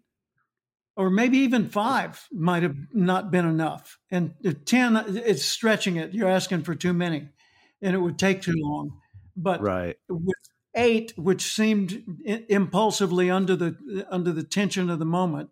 or 0.97 1.09
maybe 1.09 1.39
even 1.39 1.71
five 1.71 2.27
might 2.33 2.63
have 2.63 2.77
not 2.93 3.31
been 3.31 3.47
enough. 3.47 3.99
And 4.11 4.35
10, 4.67 5.05
it's 5.25 5.45
stretching 5.45 5.97
it. 5.97 6.13
You're 6.13 6.29
asking 6.29 6.65
for 6.65 6.75
too 6.75 6.93
many, 6.93 7.29
and 7.81 7.95
it 7.95 7.99
would 7.99 8.19
take 8.19 8.43
too 8.43 8.55
long. 8.57 8.99
But 9.37 9.63
right. 9.63 9.97
with 10.09 10.37
eight, 10.75 11.13
which 11.17 11.43
seemed 11.43 12.03
impulsively 12.49 13.31
under 13.31 13.57
the 13.57 14.07
under 14.11 14.33
the 14.33 14.45
tension 14.45 14.91
of 14.91 14.99
the 14.99 15.05
moment, 15.05 15.51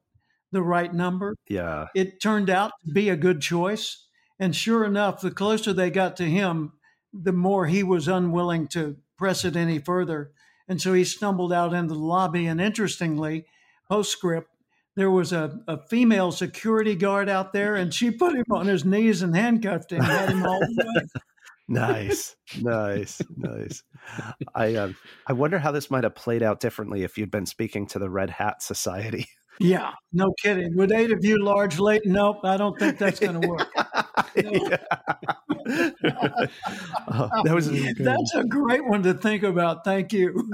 the 0.53 0.63
right 0.63 0.93
number. 0.93 1.35
Yeah. 1.49 1.87
It 1.95 2.21
turned 2.21 2.51
out 2.51 2.73
to 2.85 2.93
be 2.93 3.09
a 3.09 3.17
good 3.17 3.41
choice. 3.41 4.07
And 4.39 4.55
sure 4.55 4.85
enough, 4.85 5.21
the 5.21 5.33
closer 5.33 5.73
they 5.73 5.91
got 5.91 6.17
to 6.19 6.25
him, 6.25 6.73
the 7.13 7.33
more 7.33 7.67
he 7.67 7.83
was 7.83 8.07
unwilling 8.07 8.69
to 8.69 8.97
press 9.17 9.45
it 9.45 9.57
any 9.57 9.79
further. 9.79 10.31
And 10.69 10.81
so 10.81 10.93
he 10.93 11.05
stumbled 11.05 11.53
out 11.53 11.75
into 11.75 11.95
the 11.95 12.01
lobby. 12.01 12.47
And 12.47 12.61
interestingly, 12.61 13.47
postscript, 13.89 14.51
there 14.95 15.11
was 15.11 15.33
a, 15.33 15.61
a 15.67 15.79
female 15.79 16.31
security 16.31 16.95
guard 16.95 17.29
out 17.29 17.53
there, 17.53 17.77
and 17.77 17.95
she 17.95 18.11
put 18.11 18.35
him 18.35 18.45
on 18.51 18.67
his 18.67 18.85
knees 18.85 19.23
and 19.23 19.35
handcuffed 19.35 19.93
him, 19.93 20.03
had 20.03 20.31
him 20.31 20.45
all 20.45 20.61
the 20.61 20.85
way. 20.95 21.07
nice, 21.69 22.37
nice, 22.61 23.21
nice. 23.37 23.83
I 24.55 24.75
um, 24.77 24.97
I 25.27 25.33
wonder 25.33 25.59
how 25.59 25.71
this 25.73 25.91
might 25.91 26.05
have 26.05 26.15
played 26.15 26.43
out 26.43 26.61
differently 26.61 27.03
if 27.03 27.19
you'd 27.19 27.31
been 27.31 27.47
speaking 27.47 27.87
to 27.89 27.99
the 27.99 28.11
Red 28.11 28.31
Hat 28.31 28.63
Society. 28.63 29.27
Yeah, 29.61 29.93
no 30.13 30.33
kidding. 30.41 30.77
Would 30.77 30.93
eight 30.93 31.11
of 31.11 31.25
you 31.25 31.43
large 31.43 31.81
late? 31.81 32.03
Nope, 32.05 32.45
I 32.45 32.57
don't 32.57 32.79
think 32.79 32.97
that's 32.97 33.19
going 33.19 33.41
to 33.41 33.49
work. 33.49 33.69
oh, 37.11 37.29
that 37.43 37.53
was 37.53 37.69
that's 37.69 38.35
a 38.37 38.45
great 38.45 38.87
one 38.87 39.03
to 39.03 39.15
think 39.15 39.43
about. 39.43 39.85
Thank 39.85 40.13
you. 40.13 40.49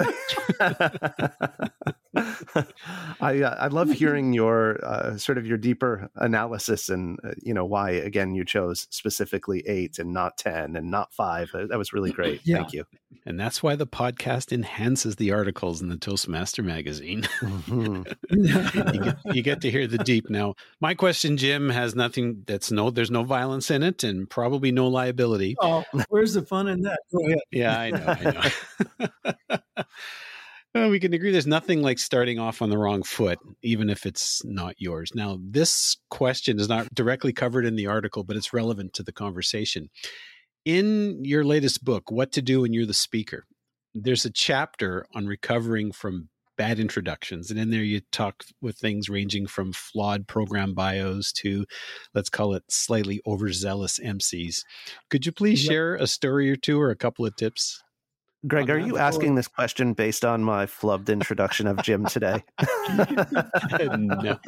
I 3.21 3.43
uh, 3.43 3.57
I 3.59 3.69
love 3.69 3.91
hearing 3.91 4.33
your 4.33 4.85
uh, 4.85 5.17
sort 5.17 5.39
of 5.39 5.47
your 5.47 5.59
deeper 5.59 6.11
analysis 6.17 6.89
and 6.89 7.19
uh, 7.25 7.33
you 7.43 7.55
know 7.55 7.65
why 7.65 7.91
again 7.91 8.35
you 8.35 8.45
chose 8.45 8.87
specifically 8.91 9.63
eight 9.67 9.99
and 9.99 10.13
not 10.13 10.39
ten 10.39 10.77
and 10.77 10.91
not 10.91 11.13
five. 11.13 11.51
That 11.53 11.79
was 11.79 11.93
really 11.93 12.13
great. 12.13 12.41
Yeah. 12.45 12.59
Thank 12.59 12.73
you. 12.73 12.85
And 13.27 13.41
that's 13.41 13.63
why 13.63 13.75
the 13.75 13.87
podcast 13.87 14.53
enhances 14.53 15.17
the 15.17 15.33
articles 15.33 15.81
in 15.81 15.89
the 15.89 15.97
Toastmaster 15.97 16.63
magazine. 16.63 17.23
Mm-hmm. 17.41 18.03
you, 18.31 19.01
get, 19.01 19.17
you, 19.35 19.43
get, 19.43 19.61
to 19.63 19.71
hear 19.71 19.87
the 19.87 19.99
deep. 19.99 20.29
Now, 20.29 20.55
my 20.81 20.95
question, 20.95 21.37
Jim, 21.37 21.71
has 21.71 21.95
nothing. 21.95 22.45
That's 22.47 22.71
no. 22.71 22.91
There's 22.91 23.11
no 23.11 23.25
violence 23.25 23.71
in 23.71 23.83
it, 23.83 24.05
and 24.05 24.29
probably 24.29 24.73
no 24.73 24.89
liability. 24.89 25.57
Oh, 25.61 25.85
where's 26.09 26.35
the 26.35 26.43
fun 26.43 26.69
in 26.69 26.83
that? 26.83 27.01
Go 27.13 27.27
ahead. 27.27 27.39
Yeah, 27.51 27.79
I 27.79 27.91
know. 27.91 28.07
I 28.07 28.53
know. 29.79 29.85
Well, 30.75 30.91
we 30.91 30.99
can 30.99 31.15
agree 31.15 31.31
there's 31.31 31.47
nothing 31.47 31.83
like 31.83 32.01
starting 32.01 32.41
off 32.41 32.61
on 32.61 32.69
the 32.69 32.79
wrong 32.79 33.05
foot, 33.05 33.39
even 33.63 33.89
if 33.89 34.05
it's 34.05 34.45
not 34.45 34.75
yours. 34.79 35.13
Now, 35.15 35.39
this 35.41 35.97
question 36.11 36.59
is 36.59 36.69
not 36.69 36.93
directly 36.93 37.33
covered 37.33 37.65
in 37.65 37.77
the 37.77 37.87
article, 37.87 38.25
but 38.25 38.37
it's 38.37 38.53
relevant 38.53 38.93
to 38.95 39.05
the 39.05 39.13
conversation. 39.13 39.89
In 40.65 41.25
your 41.25 41.45
latest 41.45 41.85
book, 41.85 42.11
What 42.11 42.33
to 42.33 42.43
Do 42.43 42.63
When 42.63 42.73
You're 42.73 42.87
the 42.87 42.93
Speaker, 42.93 43.45
there's 43.95 44.25
a 44.25 44.33
chapter 44.33 45.07
on 45.15 45.29
recovering 45.29 45.93
from 45.93 46.29
bad 46.57 46.81
introductions. 46.81 47.53
And 47.53 47.61
in 47.61 47.71
there, 47.71 47.83
you 47.83 48.01
talk 48.11 48.43
with 48.61 48.77
things 48.77 49.09
ranging 49.09 49.47
from 49.47 49.73
flawed 49.73 50.27
program 50.27 50.75
bios 50.75 51.31
to, 51.35 51.67
let's 52.15 52.29
call 52.29 52.53
it, 52.53 52.65
slightly 52.69 53.21
overzealous 53.29 54.01
MCs. 54.01 54.65
Could 55.09 55.25
you 55.25 55.31
please 55.31 55.63
yep. 55.63 55.71
share 55.71 55.95
a 55.95 56.09
story 56.09 56.51
or 56.51 56.57
two 56.57 56.81
or 56.81 56.91
a 56.91 56.97
couple 56.97 57.25
of 57.25 57.37
tips? 57.37 57.81
Greg, 58.47 58.69
are 58.69 58.79
you 58.79 58.99
asking 58.99 59.35
this 59.35 59.49
question 59.49 59.95
based 59.95 60.25
on 60.25 60.45
my 60.45 60.67
flubbed 60.67 61.09
introduction 61.09 61.67
of 61.67 61.83
Jim 61.83 62.05
today? 62.05 62.45
no. 63.81 64.39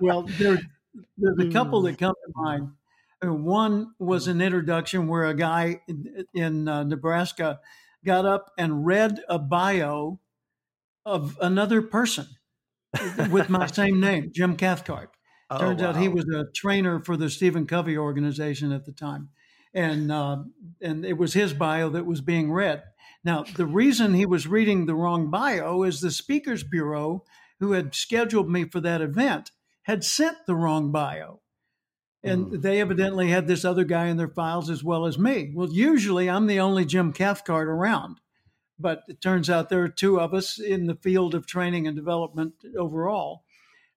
Well, 0.00 0.22
there, 0.38 0.58
there's 1.18 1.38
a 1.38 1.50
couple 1.50 1.82
that 1.82 1.98
come 1.98 2.14
to 2.14 2.32
mind. 2.34 2.68
Uh, 3.24 3.32
one 3.32 3.92
was 3.98 4.28
an 4.28 4.40
introduction 4.40 5.08
where 5.08 5.24
a 5.24 5.34
guy 5.34 5.80
in, 5.88 6.24
in 6.32 6.68
uh, 6.68 6.84
Nebraska 6.84 7.60
got 8.04 8.24
up 8.24 8.52
and 8.56 8.86
read 8.86 9.20
a 9.28 9.38
bio 9.38 10.20
of 11.04 11.36
another 11.40 11.82
person 11.82 12.26
with 13.30 13.48
my 13.48 13.66
same 13.72 14.00
name, 14.00 14.30
Jim 14.32 14.56
Cathcart. 14.56 15.10
Oh, 15.50 15.58
Turns 15.58 15.82
wow. 15.82 15.88
out 15.88 15.96
he 15.96 16.08
was 16.08 16.26
a 16.28 16.44
trainer 16.54 17.00
for 17.00 17.16
the 17.16 17.28
Stephen 17.28 17.66
Covey 17.66 17.98
organization 17.98 18.70
at 18.70 18.84
the 18.84 18.92
time, 18.92 19.30
and 19.74 20.12
uh, 20.12 20.44
and 20.80 21.04
it 21.04 21.18
was 21.18 21.34
his 21.34 21.52
bio 21.52 21.88
that 21.90 22.06
was 22.06 22.20
being 22.20 22.52
read. 22.52 22.84
Now, 23.22 23.44
the 23.56 23.66
reason 23.66 24.14
he 24.14 24.26
was 24.26 24.46
reading 24.46 24.86
the 24.86 24.94
wrong 24.94 25.30
bio 25.30 25.82
is 25.82 26.00
the 26.00 26.10
Speakers 26.10 26.62
Bureau, 26.62 27.24
who 27.58 27.72
had 27.72 27.94
scheduled 27.94 28.48
me 28.50 28.64
for 28.64 28.80
that 28.80 29.02
event, 29.02 29.50
had 29.82 30.04
sent 30.04 30.38
the 30.46 30.54
wrong 30.54 30.90
bio. 30.90 31.40
And 32.22 32.46
mm. 32.46 32.62
they 32.62 32.80
evidently 32.80 33.28
had 33.28 33.46
this 33.46 33.64
other 33.64 33.84
guy 33.84 34.06
in 34.06 34.16
their 34.16 34.28
files 34.28 34.70
as 34.70 34.84
well 34.84 35.06
as 35.06 35.18
me. 35.18 35.52
Well, 35.54 35.70
usually 35.70 36.28
I'm 36.28 36.46
the 36.46 36.60
only 36.60 36.84
Jim 36.84 37.12
Cathcart 37.12 37.68
around, 37.68 38.20
but 38.78 39.02
it 39.08 39.20
turns 39.20 39.50
out 39.50 39.68
there 39.68 39.82
are 39.82 39.88
two 39.88 40.20
of 40.20 40.34
us 40.34 40.58
in 40.58 40.86
the 40.86 40.94
field 40.94 41.34
of 41.34 41.46
training 41.46 41.86
and 41.86 41.96
development 41.96 42.54
overall. 42.78 43.44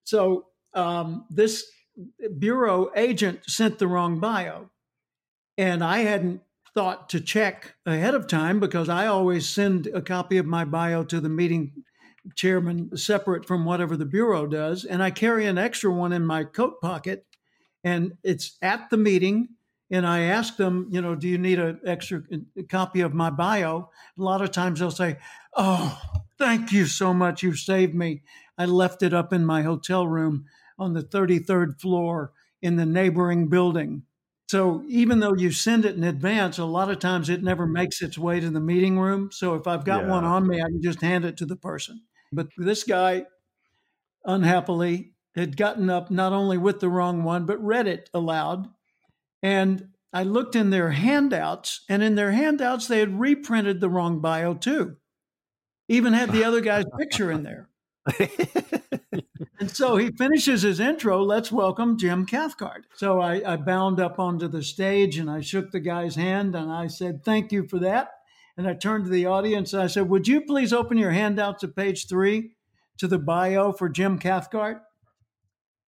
So 0.04 0.46
um, 0.74 1.26
this 1.30 1.64
bureau 2.38 2.90
agent 2.96 3.40
sent 3.46 3.78
the 3.78 3.86
wrong 3.86 4.20
bio. 4.20 4.70
And 5.56 5.84
I 5.84 5.98
hadn't 5.98 6.42
thought 6.74 7.08
to 7.10 7.20
check 7.20 7.76
ahead 7.86 8.14
of 8.14 8.26
time 8.26 8.58
because 8.58 8.88
I 8.88 9.06
always 9.06 9.48
send 9.48 9.86
a 9.86 10.02
copy 10.02 10.38
of 10.38 10.46
my 10.46 10.64
bio 10.64 11.04
to 11.04 11.20
the 11.20 11.28
meeting 11.28 11.84
chairman 12.34 12.96
separate 12.96 13.46
from 13.46 13.64
whatever 13.64 13.96
the 13.96 14.04
bureau 14.04 14.46
does. 14.46 14.84
And 14.84 15.02
I 15.02 15.10
carry 15.10 15.46
an 15.46 15.58
extra 15.58 15.92
one 15.92 16.12
in 16.12 16.26
my 16.26 16.44
coat 16.44 16.80
pocket 16.80 17.24
and 17.84 18.16
it's 18.24 18.56
at 18.60 18.90
the 18.90 18.96
meeting. 18.96 19.48
And 19.90 20.06
I 20.06 20.22
ask 20.22 20.56
them, 20.56 20.88
you 20.90 21.00
know, 21.00 21.14
do 21.14 21.28
you 21.28 21.38
need 21.38 21.58
an 21.58 21.78
extra 21.86 22.22
copy 22.68 23.02
of 23.02 23.14
my 23.14 23.30
bio? 23.30 23.90
A 24.18 24.22
lot 24.22 24.42
of 24.42 24.50
times 24.50 24.80
they'll 24.80 24.90
say, 24.90 25.18
oh, 25.54 26.00
thank 26.38 26.72
you 26.72 26.86
so 26.86 27.14
much. 27.14 27.42
You 27.42 27.54
saved 27.54 27.94
me. 27.94 28.22
I 28.58 28.64
left 28.64 29.02
it 29.02 29.12
up 29.12 29.32
in 29.32 29.44
my 29.44 29.62
hotel 29.62 30.06
room 30.06 30.46
on 30.78 30.94
the 30.94 31.02
33rd 31.02 31.80
floor 31.80 32.32
in 32.62 32.76
the 32.76 32.86
neighboring 32.86 33.48
building. 33.48 34.02
So 34.46 34.84
even 34.88 35.20
though 35.20 35.34
you 35.34 35.50
send 35.50 35.84
it 35.84 35.96
in 35.96 36.04
advance, 36.04 36.58
a 36.58 36.64
lot 36.64 36.90
of 36.90 36.98
times 36.98 37.28
it 37.28 37.42
never 37.42 37.66
makes 37.66 38.02
its 38.02 38.18
way 38.18 38.40
to 38.40 38.50
the 38.50 38.60
meeting 38.60 38.98
room. 38.98 39.30
So 39.32 39.54
if 39.54 39.66
I've 39.66 39.84
got 39.84 40.02
yeah. 40.02 40.10
one 40.10 40.24
on 40.24 40.46
me, 40.46 40.60
I 40.60 40.66
can 40.66 40.82
just 40.82 41.00
hand 41.00 41.24
it 41.24 41.38
to 41.38 41.46
the 41.46 41.56
person. 41.56 42.02
But 42.30 42.48
this 42.56 42.84
guy, 42.84 43.24
unhappily, 44.24 45.14
had 45.34 45.56
gotten 45.56 45.88
up 45.88 46.10
not 46.10 46.32
only 46.32 46.58
with 46.58 46.80
the 46.80 46.88
wrong 46.88 47.24
one, 47.24 47.46
but 47.46 47.64
read 47.64 47.86
it 47.86 48.10
aloud. 48.12 48.68
And 49.42 49.88
I 50.12 50.22
looked 50.22 50.54
in 50.54 50.70
their 50.70 50.90
handouts, 50.90 51.84
and 51.88 52.02
in 52.02 52.14
their 52.14 52.30
handouts, 52.30 52.86
they 52.86 53.00
had 53.00 53.18
reprinted 53.18 53.80
the 53.80 53.88
wrong 53.88 54.20
bio 54.20 54.54
too. 54.54 54.96
Even 55.88 56.12
had 56.12 56.30
the 56.30 56.44
other 56.44 56.60
guy's 56.60 56.84
picture 56.98 57.32
in 57.32 57.42
there. 57.44 57.68
and 59.58 59.70
so 59.70 59.96
he 59.96 60.10
finishes 60.10 60.62
his 60.62 60.78
intro. 60.78 61.22
Let's 61.22 61.50
welcome 61.50 61.98
Jim 61.98 62.26
Cathcart. 62.26 62.84
So 62.96 63.20
I, 63.20 63.52
I, 63.54 63.56
bound 63.56 63.98
up 63.98 64.18
onto 64.18 64.46
the 64.46 64.62
stage 64.62 65.16
and 65.16 65.30
I 65.30 65.40
shook 65.40 65.70
the 65.70 65.80
guy's 65.80 66.14
hand 66.14 66.54
and 66.54 66.70
I 66.70 66.88
said, 66.88 67.24
Thank 67.24 67.50
you 67.50 67.66
for 67.66 67.78
that. 67.78 68.10
And 68.56 68.68
I 68.68 68.74
turned 68.74 69.04
to 69.04 69.10
the 69.10 69.26
audience 69.26 69.72
and 69.72 69.82
I 69.82 69.86
said, 69.86 70.08
Would 70.10 70.28
you 70.28 70.42
please 70.42 70.72
open 70.72 70.98
your 70.98 71.12
handouts 71.12 71.62
to 71.62 71.68
page 71.68 72.06
three 72.06 72.52
to 72.98 73.08
the 73.08 73.18
bio 73.18 73.72
for 73.72 73.88
Jim 73.88 74.18
Cathcart? 74.18 74.82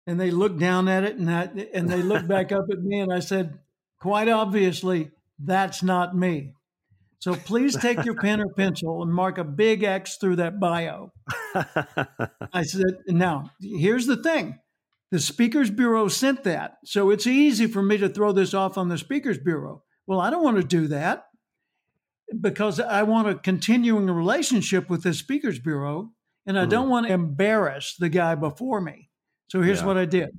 And 0.06 0.20
they 0.20 0.32
looked 0.32 0.60
down 0.60 0.88
at 0.88 1.04
it 1.04 1.18
and, 1.18 1.32
I, 1.32 1.50
and 1.74 1.90
they 1.90 2.04
looked 2.04 2.28
back 2.28 2.52
up 2.52 2.66
at 2.72 2.82
me 2.82 3.00
and 3.00 3.12
I 3.12 3.20
said, 3.22 3.60
Quite 4.00 4.30
obviously, 4.30 5.12
that's 5.40 5.82
not 5.82 6.16
me. 6.16 6.54
So 7.24 7.36
please 7.36 7.78
take 7.78 8.04
your 8.04 8.16
pen 8.16 8.42
or 8.42 8.50
pencil 8.50 9.02
and 9.02 9.14
mark 9.14 9.38
a 9.38 9.46
big 9.46 9.84
X 9.84 10.18
through 10.18 10.36
that 10.36 10.60
bio. 10.60 11.14
I 12.54 12.64
said, 12.64 12.98
Now, 13.08 13.50
here's 13.62 14.08
the 14.08 14.18
thing 14.18 14.60
the 15.10 15.22
Speakers 15.22 15.72
Bureau 15.72 16.10
sent 16.10 16.44
that. 16.44 16.80
So 16.84 17.12
it's 17.12 17.26
easy 17.26 17.68
for 17.68 17.82
me 17.82 17.96
to 18.00 18.10
throw 18.10 18.34
this 18.34 18.54
off 18.54 18.78
on 18.78 18.90
the 18.90 18.98
Speakers 18.98 19.38
Bureau. 19.38 19.84
Well, 20.06 20.20
I 20.20 20.30
don't 20.32 20.44
want 20.44 20.58
to 20.58 20.64
do 20.64 20.88
that 20.88 21.28
because 22.42 22.82
I 22.82 23.04
want 23.04 23.30
a 23.30 23.36
continuing 23.36 24.08
relationship 24.08 24.90
with 24.90 25.04
the 25.04 25.14
Speakers 25.14 25.60
Bureau 25.60 26.10
and 26.46 26.60
I 26.60 26.66
don't 26.66 26.88
hmm. 26.88 26.92
want 26.92 27.08
to 27.08 27.14
embarrass 27.14 27.96
the 27.98 28.10
guy 28.10 28.36
before 28.36 28.82
me. 28.82 29.10
So 29.48 29.62
here's 29.62 29.80
yeah. 29.80 29.86
what 29.86 29.98
I 29.98 30.04
did 30.04 30.32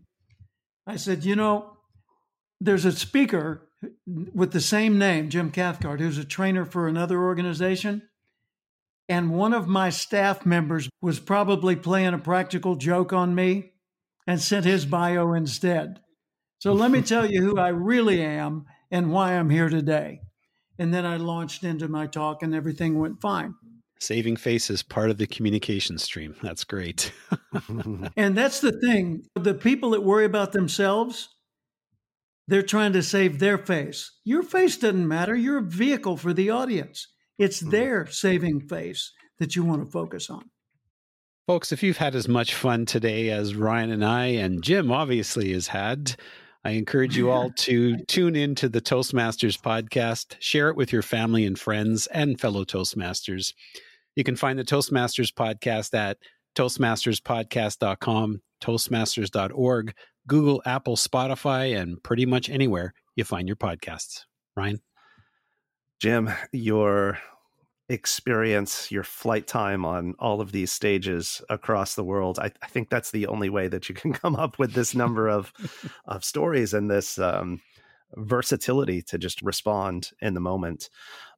I 0.87 0.97
said, 0.97 1.25
you 1.25 1.35
know, 1.35 1.79
there's 2.61 2.85
a 2.85 2.93
speaker 2.93 3.71
with 4.07 4.53
the 4.53 4.61
same 4.61 4.99
name, 4.99 5.31
Jim 5.31 5.51
Cathcart, 5.51 6.01
who's 6.01 6.19
a 6.19 6.25
trainer 6.25 6.65
for 6.65 6.89
another 6.89 7.23
organization. 7.23 8.03
And 9.09 9.31
one 9.31 9.53
of 9.53 9.69
my 9.69 9.91
staff 9.91 10.47
members 10.47 10.89
was 11.03 11.21
probably 11.21 11.77
playing 11.77 12.15
a 12.15 12.19
practical 12.19 12.77
joke 12.77 13.13
on 13.13 13.35
me 13.35 13.73
and 14.27 14.41
sent 14.41 14.65
his 14.65 14.87
bio 14.87 15.35
instead. 15.35 16.01
So 16.59 16.73
let 16.73 16.91
me 16.91 17.03
tell 17.03 17.31
you 17.31 17.43
who 17.43 17.59
I 17.59 17.69
really 17.69 18.23
am 18.23 18.65
and 18.91 19.13
why 19.13 19.33
I'm 19.33 19.51
here 19.51 19.69
today. 19.69 20.21
And 20.79 20.93
then 20.93 21.05
I 21.05 21.19
launched 21.19 21.65
into 21.65 21.89
my 21.89 22.07
talk 22.07 22.43
and 22.43 22.55
everything 22.55 22.99
went 22.99 23.21
fine. 23.21 23.55
Saving 24.01 24.37
face 24.37 24.71
is 24.71 24.83
part 24.83 25.11
of 25.11 25.19
the 25.19 25.27
communication 25.27 25.99
stream. 25.99 26.35
That's 26.43 26.65
great. 26.65 27.13
and 28.17 28.37
that's 28.37 28.61
the 28.61 28.73
thing. 28.73 29.25
The 29.35 29.55
people 29.55 29.91
that 29.91 30.03
worry 30.03 30.25
about 30.25 30.53
themselves, 30.53 31.29
they're 32.47 32.63
trying 32.63 32.93
to 32.93 33.03
save 33.03 33.39
their 33.39 33.59
face. 33.59 34.13
Your 34.25 34.43
face 34.43 34.77
doesn't 34.77 35.09
matter. 35.09 35.35
You're 35.35 35.59
a 35.59 35.63
vehicle 35.63 36.17
for 36.17 36.33
the 36.33 36.51
audience. 36.51 37.09
It's 37.39 37.61
hmm. 37.61 37.71
their 37.71 38.07
saving 38.07 38.61
face 38.61 39.13
that 39.39 39.57
you 39.57 39.65
want 39.65 39.85
to 39.85 39.91
focus 39.91 40.31
on. 40.31 40.51
Folks, 41.47 41.73
if 41.73 41.83
you've 41.83 41.99
had 41.99 42.15
as 42.15 42.27
much 42.27 42.55
fun 42.55 42.87
today 42.87 43.29
as 43.29 43.55
Ryan 43.55 43.91
and 43.91 44.05
I, 44.05 44.27
and 44.27 44.63
Jim 44.63 44.91
obviously 44.91 45.53
has 45.53 45.69
had, 45.69 46.17
I 46.65 46.71
encourage 46.71 47.17
you 47.19 47.31
all 47.31 47.51
to 47.59 47.99
tune 48.07 48.35
in 48.35 48.55
to 48.57 48.69
the 48.69 48.81
Toastmasters 48.81 49.61
podcast, 49.61 50.37
share 50.39 50.71
it 50.71 50.77
with 50.77 50.93
your 50.93 51.03
family 51.03 51.45
and 51.45 51.59
friends 51.59 52.07
and 52.07 52.41
fellow 52.41 52.65
Toastmasters. 52.65 53.53
You 54.17 54.25
can 54.25 54.37
find 54.37 54.59
the 54.59 54.65
Toastmasters 54.65 55.33
podcast 55.35 55.93
at 55.93 56.17
toastmasterspodcast.com, 56.57 58.41
toastmasters.org, 58.63 59.95
Google, 60.27 60.63
Apple, 60.65 60.97
Spotify, 60.97 61.79
and 61.79 62.03
pretty 62.03 62.27
much 62.27 62.49
anywhere 62.49 62.95
you 63.17 63.25
find 63.25 63.49
your 63.49 63.57
podcasts. 63.57 64.23
Ryan? 64.57 64.81
Jim, 66.01 66.31
your 66.53 67.19
experience 67.89 68.91
your 68.91 69.05
flight 69.05 69.47
time 69.47 69.85
on 69.85 70.15
all 70.19 70.41
of 70.41 70.53
these 70.53 70.73
stages 70.73 71.43
across 71.51 71.95
the 71.95 72.05
world. 72.05 72.39
I, 72.39 72.51
I, 72.63 72.67
think 72.67 72.89
that's 72.89 73.11
the 73.11 73.27
only 73.27 73.51
way 73.51 73.69
that 73.69 73.89
you 73.89 73.95
can 73.95 74.13
come 74.23 74.37
up 74.37 74.59
with 74.59 74.73
this 74.73 74.95
number 74.95 75.29
of 75.29 75.53
of 76.07 76.25
stories 76.25 76.73
and 76.73 76.91
this 76.91 77.19
um, 77.19 77.61
versatility 78.15 79.03
to 79.03 79.19
just 79.19 79.43
respond 79.43 80.11
in 80.21 80.35
the 80.35 80.41
moment. 80.41 80.89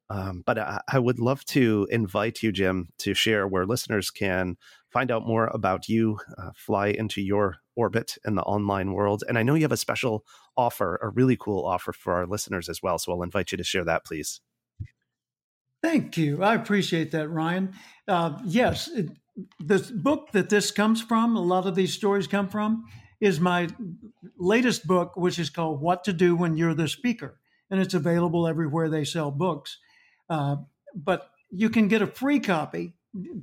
Um, 0.09 0.43
but 0.45 0.57
I, 0.57 0.79
I, 0.87 0.99
would 0.99 1.19
love 1.19 1.43
to 1.45 1.85
invite 1.91 2.41
you, 2.41 2.53
Jim, 2.53 2.87
to 2.99 3.13
share 3.13 3.45
where 3.45 3.65
listeners 3.65 4.09
can 4.09 4.55
find 4.97 5.11
out 5.11 5.27
more 5.27 5.45
about 5.53 5.87
you, 5.87 6.17
uh, 6.39 6.49
fly 6.55 6.87
into 6.87 7.21
your 7.21 7.57
orbit 7.75 8.17
in 8.25 8.33
the 8.33 8.41
online 8.41 8.93
world. 8.93 9.23
And 9.27 9.37
I 9.37 9.43
know 9.43 9.53
you 9.53 9.61
have 9.61 9.71
a 9.71 9.77
special 9.77 10.25
offer, 10.55 10.99
a 11.03 11.09
really 11.09 11.37
cool 11.37 11.63
offer 11.65 11.93
for 11.93 12.13
our 12.13 12.25
listeners 12.25 12.67
as 12.67 12.81
well. 12.81 12.97
So 12.97 13.11
I'll 13.11 13.21
invite 13.21 13.51
you 13.51 13.59
to 13.59 13.63
share 13.63 13.85
that, 13.85 14.03
please. 14.03 14.41
Thank 15.83 16.17
you. 16.17 16.41
I 16.41 16.55
appreciate 16.55 17.11
that, 17.11 17.29
Ryan. 17.29 17.75
Uh, 18.07 18.39
yes, 18.43 18.87
it, 18.87 19.11
the 19.59 19.87
book 19.93 20.31
that 20.31 20.49
this 20.49 20.71
comes 20.71 20.99
from, 20.99 21.35
a 21.35 21.41
lot 21.41 21.67
of 21.67 21.75
these 21.75 21.93
stories 21.93 22.25
come 22.25 22.49
from, 22.49 22.85
is 23.21 23.39
my 23.39 23.67
latest 24.39 24.87
book, 24.87 25.15
which 25.15 25.37
is 25.37 25.51
called 25.51 25.79
What 25.79 26.05
to 26.05 26.13
Do 26.13 26.35
When 26.35 26.57
You're 26.57 26.73
the 26.73 26.87
Speaker. 26.87 27.39
And 27.69 27.79
it's 27.79 27.93
available 27.93 28.47
everywhere 28.47 28.89
they 28.89 29.05
sell 29.05 29.29
books. 29.29 29.77
Uh, 30.27 30.55
but 30.95 31.29
you 31.51 31.69
can 31.69 31.87
get 31.87 32.01
a 32.01 32.07
free 32.07 32.39
copy. 32.39 32.95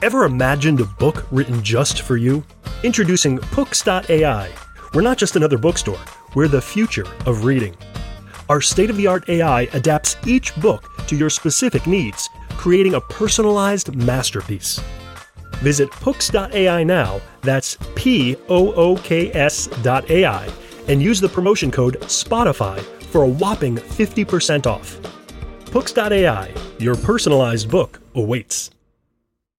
Ever 0.00 0.24
imagined 0.24 0.80
a 0.80 0.84
book 0.84 1.26
written 1.30 1.62
just 1.62 2.02
for 2.02 2.16
you? 2.16 2.42
Introducing 2.82 3.38
Pooks.ai. 3.38 4.50
We're 4.94 5.02
not 5.02 5.18
just 5.18 5.36
another 5.36 5.58
bookstore, 5.58 5.98
we're 6.38 6.46
the 6.46 6.62
future 6.62 7.04
of 7.26 7.44
reading. 7.44 7.76
Our 8.48 8.60
state 8.60 8.90
of 8.90 8.96
the 8.96 9.08
art 9.08 9.28
AI 9.28 9.62
adapts 9.72 10.16
each 10.24 10.54
book 10.60 10.84
to 11.08 11.16
your 11.16 11.30
specific 11.30 11.84
needs, 11.88 12.30
creating 12.50 12.94
a 12.94 13.00
personalized 13.00 13.92
masterpiece. 13.96 14.80
Visit 15.54 15.90
Pooks.ai 15.90 16.84
now, 16.84 17.20
that's 17.42 17.76
P 17.96 18.36
O 18.48 18.72
O 18.74 18.94
K 18.98 19.32
S.ai, 19.32 20.48
and 20.86 21.02
use 21.02 21.20
the 21.20 21.28
promotion 21.28 21.72
code 21.72 21.98
SPOTIFY 22.02 22.82
for 23.10 23.24
a 23.24 23.28
whopping 23.28 23.74
50% 23.74 24.66
off. 24.66 24.96
Pooks.ai, 25.72 26.54
your 26.78 26.94
personalized 26.94 27.68
book 27.68 27.98
awaits. 28.14 28.70